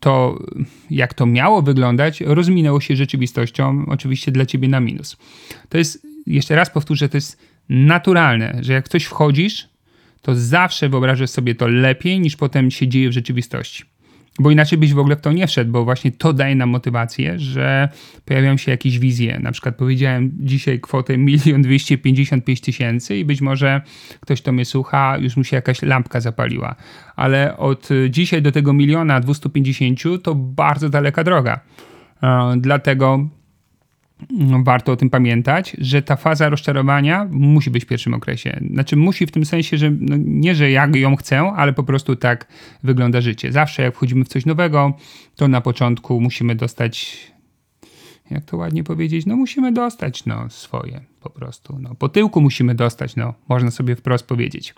to, 0.01 0.39
jak 0.91 1.15
to 1.15 1.27
miało 1.27 1.63
wyglądać, 1.63 2.21
rozminęło 2.21 2.81
się 2.81 2.97
rzeczywistością, 2.97 3.85
oczywiście 3.89 4.33
dla 4.33 4.47
ciebie 4.47 4.69
na 4.69 4.81
minus. 4.81 5.17
To 5.69 5.79
jest, 5.79 6.07
jeszcze 6.27 6.55
raz 6.55 6.71
powtórzę, 6.71 7.09
to 7.09 7.17
jest 7.17 7.39
naturalne, 7.69 8.59
że 8.61 8.73
jak 8.73 8.89
coś 8.89 9.05
wchodzisz, 9.05 9.69
to 10.23 10.35
zawsze 10.35 10.89
wyobrażasz 10.89 11.31
sobie 11.31 11.55
to 11.55 11.69
lepiej 11.69 12.21
niż 12.21 12.37
potem 12.37 12.71
się 12.71 12.89
dzieje 12.89 13.09
w 13.09 13.13
rzeczywistości. 13.13 13.85
Bo 14.39 14.51
inaczej 14.51 14.79
byś 14.79 14.95
w 14.95 14.99
ogóle 14.99 15.17
w 15.17 15.21
to 15.21 15.33
nie 15.33 15.47
wszedł, 15.47 15.73
bo 15.73 15.85
właśnie 15.85 16.13
to 16.13 16.33
daje 16.33 16.55
nam 16.55 16.69
motywację, 16.69 17.39
że 17.39 17.89
pojawiają 18.25 18.57
się 18.57 18.71
jakieś 18.71 18.99
wizje. 18.99 19.39
Na 19.39 19.53
przykład 19.53 19.77
powiedziałem 19.77 20.31
dzisiaj 20.39 20.81
kwotę 20.81 21.15
1 21.15 21.63
255 21.63 22.61
tysięcy 22.61 23.17
i 23.17 23.25
być 23.25 23.41
może 23.41 23.81
ktoś, 24.21 24.43
to 24.43 24.53
mnie 24.53 24.65
słucha, 24.65 25.19
już 25.19 25.37
mu 25.37 25.45
się 25.45 25.57
jakaś 25.57 25.83
lampka 25.83 26.21
zapaliła. 26.21 26.75
Ale 27.17 27.57
od 27.57 27.89
dzisiaj 28.11 28.43
do 28.43 28.53
tego 28.53 28.73
miliona 28.73 29.21
250 29.21 30.01
to 30.23 30.35
bardzo 30.35 30.89
daleka 30.89 31.25
droga. 31.25 31.61
E, 32.23 32.55
dlatego 32.57 33.29
warto 34.65 34.93
o 34.93 34.97
tym 34.97 35.11
pamiętać, 35.11 35.77
że 35.79 36.03
ta 36.03 36.17
faza 36.17 36.49
rozczarowania 36.49 37.29
musi 37.31 37.71
być 37.71 37.85
w 37.85 37.87
pierwszym 37.87 38.15
okresie. 38.15 38.61
Znaczy 38.73 38.97
musi 38.97 39.27
w 39.27 39.31
tym 39.31 39.45
sensie, 39.45 39.79
że 39.79 39.91
no 39.91 40.17
nie, 40.19 40.55
że 40.55 40.71
ja 40.71 40.89
ją 40.95 41.17
chcę, 41.17 41.41
ale 41.41 41.73
po 41.73 41.83
prostu 41.83 42.17
tak 42.17 42.47
wygląda 42.83 43.21
życie. 43.21 43.53
Zawsze 43.53 43.83
jak 43.83 43.95
wchodzimy 43.95 44.25
w 44.25 44.29
coś 44.29 44.47
nowego, 44.47 44.93
to 45.37 45.49
na 45.49 45.61
początku 45.61 46.21
musimy 46.21 46.55
dostać, 46.55 47.17
jak 48.31 48.45
to 48.45 48.57
ładnie 48.57 48.85
powiedzieć, 48.85 49.27
no 49.27 49.37
musimy 49.37 49.73
dostać 49.73 50.27
no 50.27 50.51
swoje 50.51 51.01
po 51.21 51.31
prostu. 51.31 51.79
No, 51.81 51.95
po 51.95 52.09
tyłku 52.09 52.41
musimy 52.41 52.75
dostać, 52.75 53.17
no 53.17 53.35
można 53.49 53.71
sobie 53.71 53.97
wprost 53.97 54.27
powiedzieć. 54.27 54.75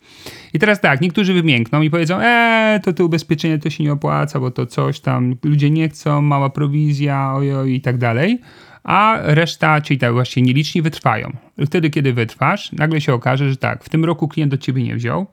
I 0.53 0.59
teraz 0.59 0.81
tak, 0.81 1.01
niektórzy 1.01 1.35
wymiękną 1.35 1.83
i 1.83 1.91
powiedzą, 1.91 2.19
eee, 2.21 2.81
to 2.81 2.93
te 2.93 3.05
ubezpieczenie 3.05 3.59
to 3.59 3.71
się 3.71 3.85
nie 3.85 3.93
opłaca, 3.93 4.41
bo 4.41 4.51
to 4.51 4.67
coś 4.67 5.01
tam, 5.01 5.37
ludzie 5.45 5.71
nie 5.71 5.89
chcą, 5.89 6.23
mała 6.23 6.51
prowizja, 6.51 7.33
ojoj 7.35 7.75
i 7.75 7.81
tak 7.81 7.99
dalej 7.99 8.41
a 8.85 9.19
reszta, 9.23 9.81
czyli 9.81 9.99
tak 9.99 10.13
właśnie 10.13 10.43
nieliczni 10.43 10.83
wytrwają. 10.83 11.33
Wtedy, 11.67 11.91
kiedy 11.91 12.13
wytrwasz, 12.13 12.73
nagle 12.73 13.01
się 13.01 13.15
okaże, 13.15 13.51
że 13.51 13.57
tak, 13.57 13.85
w 13.85 13.89
tym 13.89 14.05
roku 14.05 14.29
klient 14.29 14.51
do 14.51 14.59
ciebie 14.59 14.83
nie 14.83 14.97
wziął, 14.97 15.27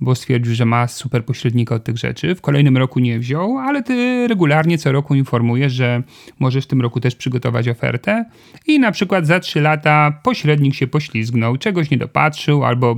bo 0.00 0.14
stwierdził, 0.14 0.54
że 0.54 0.64
ma 0.64 0.88
super 0.88 1.24
pośrednika 1.24 1.74
od 1.74 1.84
tych 1.84 1.96
rzeczy. 1.96 2.34
W 2.34 2.40
kolejnym 2.40 2.76
roku 2.76 3.00
nie 3.00 3.18
wziął, 3.18 3.58
ale 3.58 3.82
ty 3.82 4.26
regularnie 4.28 4.78
co 4.78 4.92
roku 4.92 5.14
informujesz, 5.14 5.72
że 5.72 6.02
możesz 6.38 6.64
w 6.64 6.68
tym 6.68 6.80
roku 6.80 7.00
też 7.00 7.14
przygotować 7.14 7.68
ofertę 7.68 8.24
i 8.66 8.78
na 8.78 8.92
przykład 8.92 9.26
za 9.26 9.40
3 9.40 9.60
lata 9.60 10.20
pośrednik 10.22 10.74
się 10.74 10.86
poślizgnął, 10.86 11.56
czegoś 11.56 11.90
nie 11.90 11.98
dopatrzył 11.98 12.64
albo 12.64 12.96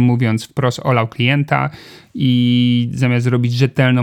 mówiąc 0.00 0.44
wprost, 0.44 0.80
olał 0.82 1.08
klienta 1.08 1.70
i 2.14 2.90
zamiast 2.94 3.24
zrobić 3.24 3.52
rzetelną 3.52 4.02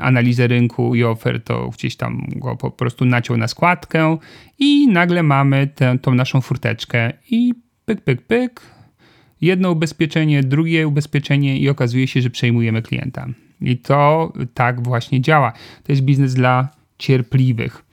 analizę 0.00 0.46
rynku 0.46 0.94
i 0.94 1.04
ofert, 1.04 1.44
to 1.44 1.70
gdzieś 1.70 1.96
tam 1.96 2.26
go 2.36 2.56
po 2.56 2.70
prostu 2.70 3.04
naciął 3.04 3.36
na 3.36 3.48
składkę 3.48 4.16
i 4.58 4.88
nagle 4.88 5.22
mamy 5.22 5.66
tę, 5.66 5.98
tą 5.98 6.14
naszą 6.14 6.40
furteczkę 6.40 7.12
i 7.30 7.54
pyk, 7.84 8.00
pyk, 8.00 8.22
pyk, 8.22 8.60
jedno 9.40 9.70
ubezpieczenie, 9.70 10.42
drugie 10.42 10.88
ubezpieczenie 10.88 11.58
i 11.58 11.68
okazuje 11.68 12.06
się, 12.06 12.22
że 12.22 12.30
przejmujemy 12.30 12.82
klienta. 12.82 13.26
I 13.60 13.76
to 13.76 14.32
tak 14.54 14.82
właśnie 14.82 15.20
działa. 15.20 15.52
To 15.84 15.92
jest 15.92 16.02
biznes 16.02 16.34
dla 16.34 16.68
cierpliwych. 16.98 17.84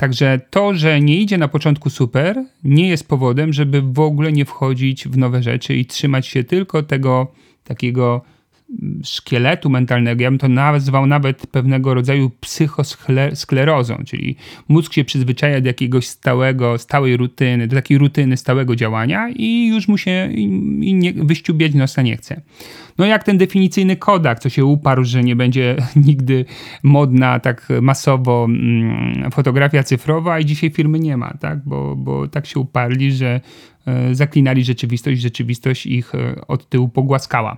Także 0.00 0.40
to, 0.50 0.74
że 0.74 1.00
nie 1.00 1.16
idzie 1.16 1.38
na 1.38 1.48
początku 1.48 1.90
super, 1.90 2.44
nie 2.64 2.88
jest 2.88 3.08
powodem, 3.08 3.52
żeby 3.52 3.82
w 3.82 4.00
ogóle 4.00 4.32
nie 4.32 4.44
wchodzić 4.44 5.08
w 5.08 5.16
nowe 5.16 5.42
rzeczy 5.42 5.76
i 5.76 5.86
trzymać 5.86 6.26
się 6.26 6.44
tylko 6.44 6.82
tego 6.82 7.32
takiego 7.64 8.22
szkieletu 9.04 9.70
mentalnego, 9.70 10.22
ja 10.22 10.30
bym 10.30 10.38
to 10.38 10.48
nazwał 10.48 11.06
nawet 11.06 11.46
pewnego 11.46 11.94
rodzaju 11.94 12.30
psychosklerozą, 12.40 14.02
czyli 14.06 14.36
mózg 14.68 14.92
się 14.92 15.04
przyzwyczaja 15.04 15.60
do 15.60 15.66
jakiegoś 15.66 16.06
stałego, 16.06 16.78
stałej 16.78 17.16
rutyny, 17.16 17.66
do 17.68 17.76
takiej 17.76 17.98
rutyny 17.98 18.36
stałego 18.36 18.76
działania 18.76 19.28
i 19.36 19.68
już 19.68 19.88
mu 19.88 19.98
się 19.98 20.28
i 20.32 20.94
nie, 20.94 21.12
wyściubiać 21.12 21.74
nosa 21.74 22.02
nie 22.02 22.16
chce. 22.16 22.40
No 22.98 23.06
jak 23.06 23.24
ten 23.24 23.38
definicyjny 23.38 23.96
Kodak, 23.96 24.38
co 24.38 24.48
się 24.48 24.64
uparł, 24.64 25.04
że 25.04 25.22
nie 25.22 25.36
będzie 25.36 25.76
nigdy 26.06 26.44
modna 26.82 27.40
tak 27.40 27.68
masowo 27.82 28.46
mm, 28.48 29.30
fotografia 29.30 29.82
cyfrowa 29.82 30.40
i 30.40 30.44
dzisiaj 30.44 30.70
firmy 30.70 30.98
nie 30.98 31.16
ma, 31.16 31.34
tak? 31.40 31.58
Bo, 31.64 31.96
bo 31.96 32.28
tak 32.28 32.46
się 32.46 32.60
uparli, 32.60 33.12
że 33.12 33.40
e, 33.86 34.14
zaklinali 34.14 34.64
rzeczywistość, 34.64 35.20
rzeczywistość 35.20 35.86
ich 35.86 36.14
e, 36.14 36.46
od 36.48 36.68
tyłu 36.68 36.88
pogłaskała. 36.88 37.56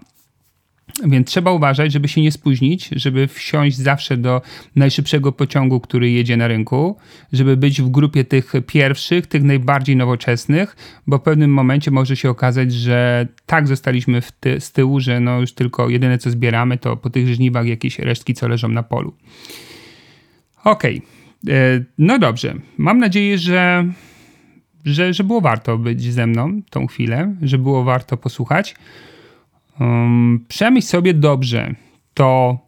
Więc 1.04 1.28
trzeba 1.28 1.52
uważać, 1.52 1.92
żeby 1.92 2.08
się 2.08 2.20
nie 2.20 2.32
spóźnić, 2.32 2.88
żeby 2.96 3.28
wsiąść 3.28 3.76
zawsze 3.76 4.16
do 4.16 4.42
najszybszego 4.76 5.32
pociągu, 5.32 5.80
który 5.80 6.10
jedzie 6.10 6.36
na 6.36 6.48
rynku, 6.48 6.96
żeby 7.32 7.56
być 7.56 7.82
w 7.82 7.88
grupie 7.88 8.24
tych 8.24 8.52
pierwszych, 8.66 9.26
tych 9.26 9.42
najbardziej 9.42 9.96
nowoczesnych, 9.96 10.76
bo 11.06 11.18
w 11.18 11.22
pewnym 11.22 11.52
momencie 11.52 11.90
może 11.90 12.16
się 12.16 12.30
okazać, 12.30 12.72
że 12.72 13.26
tak 13.46 13.68
zostaliśmy 13.68 14.22
ty 14.40 14.60
z 14.60 14.72
tyłu, 14.72 15.00
że 15.00 15.20
no 15.20 15.40
już 15.40 15.52
tylko 15.52 15.88
jedyne 15.88 16.18
co 16.18 16.30
zbieramy 16.30 16.78
to 16.78 16.96
po 16.96 17.10
tych 17.10 17.28
żniwach 17.34 17.66
jakieś 17.66 17.98
resztki, 17.98 18.34
co 18.34 18.48
leżą 18.48 18.68
na 18.68 18.82
polu. 18.82 19.14
Okej, 20.64 20.98
okay. 20.98 21.54
E, 21.54 21.84
no 21.98 22.18
dobrze. 22.18 22.54
Mam 22.78 22.98
nadzieję, 22.98 23.38
że, 23.38 23.84
że, 24.84 25.14
że 25.14 25.24
było 25.24 25.40
warto 25.40 25.78
być 25.78 26.02
ze 26.02 26.26
mną 26.26 26.62
tą 26.70 26.86
chwilę, 26.86 27.34
że 27.42 27.58
było 27.58 27.84
warto 27.84 28.16
posłuchać. 28.16 28.74
Um, 29.80 30.44
przemyśl 30.48 30.88
sobie 30.88 31.14
dobrze 31.14 31.74
to, 32.14 32.58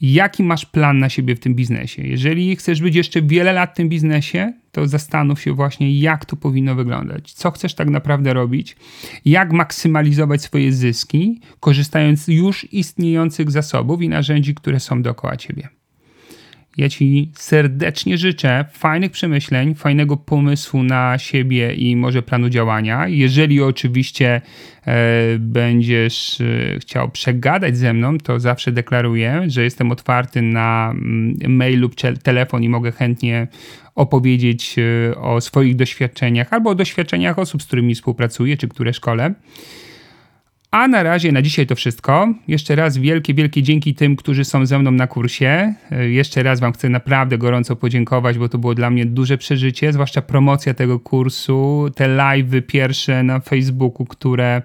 jaki 0.00 0.42
masz 0.42 0.66
plan 0.66 0.98
na 0.98 1.08
siebie 1.08 1.36
w 1.36 1.40
tym 1.40 1.54
biznesie. 1.54 2.02
Jeżeli 2.02 2.56
chcesz 2.56 2.80
być 2.80 2.94
jeszcze 2.94 3.22
wiele 3.22 3.52
lat 3.52 3.70
w 3.70 3.76
tym 3.76 3.88
biznesie, 3.88 4.52
to 4.72 4.86
zastanów 4.86 5.40
się 5.40 5.52
właśnie, 5.52 6.00
jak 6.00 6.24
to 6.24 6.36
powinno 6.36 6.74
wyglądać. 6.74 7.32
Co 7.32 7.50
chcesz 7.50 7.74
tak 7.74 7.90
naprawdę 7.90 8.34
robić, 8.34 8.76
jak 9.24 9.52
maksymalizować 9.52 10.42
swoje 10.42 10.72
zyski, 10.72 11.40
korzystając 11.60 12.28
już 12.28 12.72
istniejących 12.72 13.50
zasobów 13.50 14.02
i 14.02 14.08
narzędzi, 14.08 14.54
które 14.54 14.80
są 14.80 15.02
dookoła 15.02 15.36
ciebie. 15.36 15.68
Ja 16.78 16.88
Ci 16.88 17.30
serdecznie 17.34 18.18
życzę 18.18 18.64
fajnych 18.72 19.12
przemyśleń, 19.12 19.74
fajnego 19.74 20.16
pomysłu 20.16 20.82
na 20.82 21.18
siebie 21.18 21.74
i 21.74 21.96
może 21.96 22.22
planu 22.22 22.48
działania. 22.48 23.08
Jeżeli 23.08 23.62
oczywiście 23.62 24.40
e, 24.86 25.38
będziesz 25.38 26.40
e, 26.40 26.78
chciał 26.80 27.10
przegadać 27.10 27.76
ze 27.76 27.94
mną, 27.94 28.18
to 28.18 28.40
zawsze 28.40 28.72
deklaruję, 28.72 29.44
że 29.46 29.64
jestem 29.64 29.92
otwarty 29.92 30.42
na 30.42 30.90
mm, 30.94 31.36
mail 31.56 31.80
lub 31.80 31.94
telefon 32.22 32.62
i 32.62 32.68
mogę 32.68 32.92
chętnie 32.92 33.46
opowiedzieć 33.94 34.76
e, 34.78 35.16
o 35.16 35.40
swoich 35.40 35.76
doświadczeniach 35.76 36.52
albo 36.52 36.70
o 36.70 36.74
doświadczeniach 36.74 37.38
osób, 37.38 37.62
z 37.62 37.66
którymi 37.66 37.94
współpracuję 37.94 38.56
czy 38.56 38.68
które 38.68 38.92
szkole. 38.92 39.34
A 40.70 40.88
na 40.88 41.02
razie, 41.02 41.32
na 41.32 41.42
dzisiaj 41.42 41.66
to 41.66 41.74
wszystko. 41.74 42.34
Jeszcze 42.48 42.76
raz 42.76 42.98
wielkie, 42.98 43.34
wielkie 43.34 43.62
dzięki 43.62 43.94
tym, 43.94 44.16
którzy 44.16 44.44
są 44.44 44.66
ze 44.66 44.78
mną 44.78 44.90
na 44.90 45.06
kursie. 45.06 45.74
E, 45.90 46.08
jeszcze 46.08 46.42
raz 46.42 46.60
Wam 46.60 46.72
chcę 46.72 46.88
naprawdę 46.88 47.38
gorąco 47.38 47.76
podziękować, 47.76 48.38
bo 48.38 48.48
to 48.48 48.58
było 48.58 48.74
dla 48.74 48.90
mnie 48.90 49.06
duże 49.06 49.38
przeżycie, 49.38 49.92
zwłaszcza 49.92 50.22
promocja 50.22 50.74
tego 50.74 51.00
kursu, 51.00 51.86
te 51.94 52.16
live'y 52.16 52.62
pierwsze 52.62 53.22
na 53.22 53.40
Facebooku, 53.40 54.06
które 54.06 54.62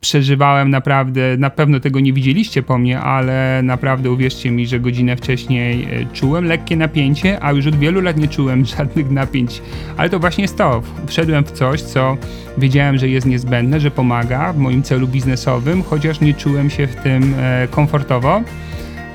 przeżywałem 0.00 0.70
naprawdę, 0.70 1.36
na 1.38 1.50
pewno 1.50 1.80
tego 1.80 2.00
nie 2.00 2.12
widzieliście 2.12 2.62
po 2.62 2.78
mnie, 2.78 3.00
ale 3.00 3.60
naprawdę 3.62 4.10
uwierzcie 4.10 4.50
mi, 4.50 4.66
że 4.66 4.80
godzinę 4.80 5.16
wcześniej 5.16 5.84
e, 5.84 6.06
czułem 6.12 6.44
lekkie 6.44 6.76
napięcie, 6.76 7.42
a 7.42 7.52
już 7.52 7.66
od 7.66 7.76
wielu 7.76 8.00
lat 8.00 8.16
nie 8.16 8.28
czułem 8.28 8.64
żadnych 8.76 9.10
napięć. 9.10 9.62
Ale 9.96 10.10
to 10.10 10.18
właśnie 10.18 10.42
jest 10.42 10.58
to. 10.58 10.82
Wszedłem 11.06 11.44
w 11.44 11.50
coś, 11.50 11.82
co 11.82 12.16
wiedziałem, 12.58 12.98
że 12.98 13.08
jest 13.08 13.26
niezbędne, 13.26 13.80
że 13.80 13.90
pomaga 13.90 14.52
w 14.52 14.58
moim 14.58 14.82
celu 14.82 15.08
biznesowym, 15.08 15.82
chociaż 15.82 16.20
nie 16.20 16.34
czułem 16.34 16.70
się 16.70 16.86
w 16.86 16.96
tym 16.96 17.34
e, 17.38 17.68
komfortowo. 17.70 18.42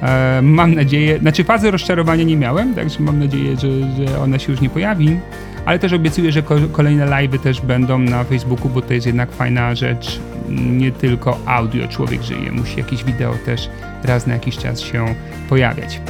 E, 0.03 0.41
mam 0.41 0.75
nadzieję, 0.75 1.19
znaczy 1.19 1.43
fazy 1.43 1.71
rozczarowania 1.71 2.23
nie 2.23 2.37
miałem, 2.37 2.75
także 2.75 3.03
mam 3.03 3.19
nadzieję, 3.19 3.55
że, 3.57 3.69
że 4.07 4.19
ona 4.19 4.39
się 4.39 4.51
już 4.51 4.61
nie 4.61 4.69
pojawi 4.69 5.17
ale 5.65 5.79
też 5.79 5.93
obiecuję, 5.93 6.31
że 6.31 6.43
kolejne 6.71 7.05
live'y 7.07 7.39
też 7.39 7.61
będą 7.61 7.99
na 7.99 8.23
Facebooku, 8.23 8.69
bo 8.69 8.81
to 8.81 8.93
jest 8.93 9.05
jednak 9.05 9.31
fajna 9.31 9.75
rzecz. 9.75 10.19
Nie 10.49 10.91
tylko 10.91 11.39
audio 11.45 11.87
człowiek 11.87 12.23
żyje, 12.23 12.51
musi 12.51 12.77
jakieś 12.77 13.03
wideo 13.03 13.33
też 13.45 13.69
raz 14.03 14.27
na 14.27 14.33
jakiś 14.33 14.57
czas 14.57 14.81
się 14.81 15.05
pojawiać. 15.49 16.01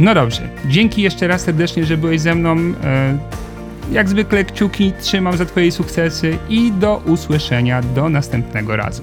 No 0.00 0.14
dobrze, 0.14 0.48
dzięki 0.68 1.02
jeszcze 1.02 1.26
raz 1.28 1.42
serdecznie, 1.42 1.84
że 1.84 1.96
byłeś 1.96 2.20
ze 2.20 2.34
mną. 2.34 2.56
E, 2.84 3.18
jak 3.92 4.08
zwykle 4.08 4.44
kciuki 4.44 4.92
trzymam 5.00 5.36
za 5.36 5.44
Twoje 5.44 5.72
sukcesy 5.72 6.36
i 6.48 6.72
do 6.72 7.02
usłyszenia 7.06 7.82
do 7.82 8.08
następnego 8.08 8.76
razu. 8.76 9.02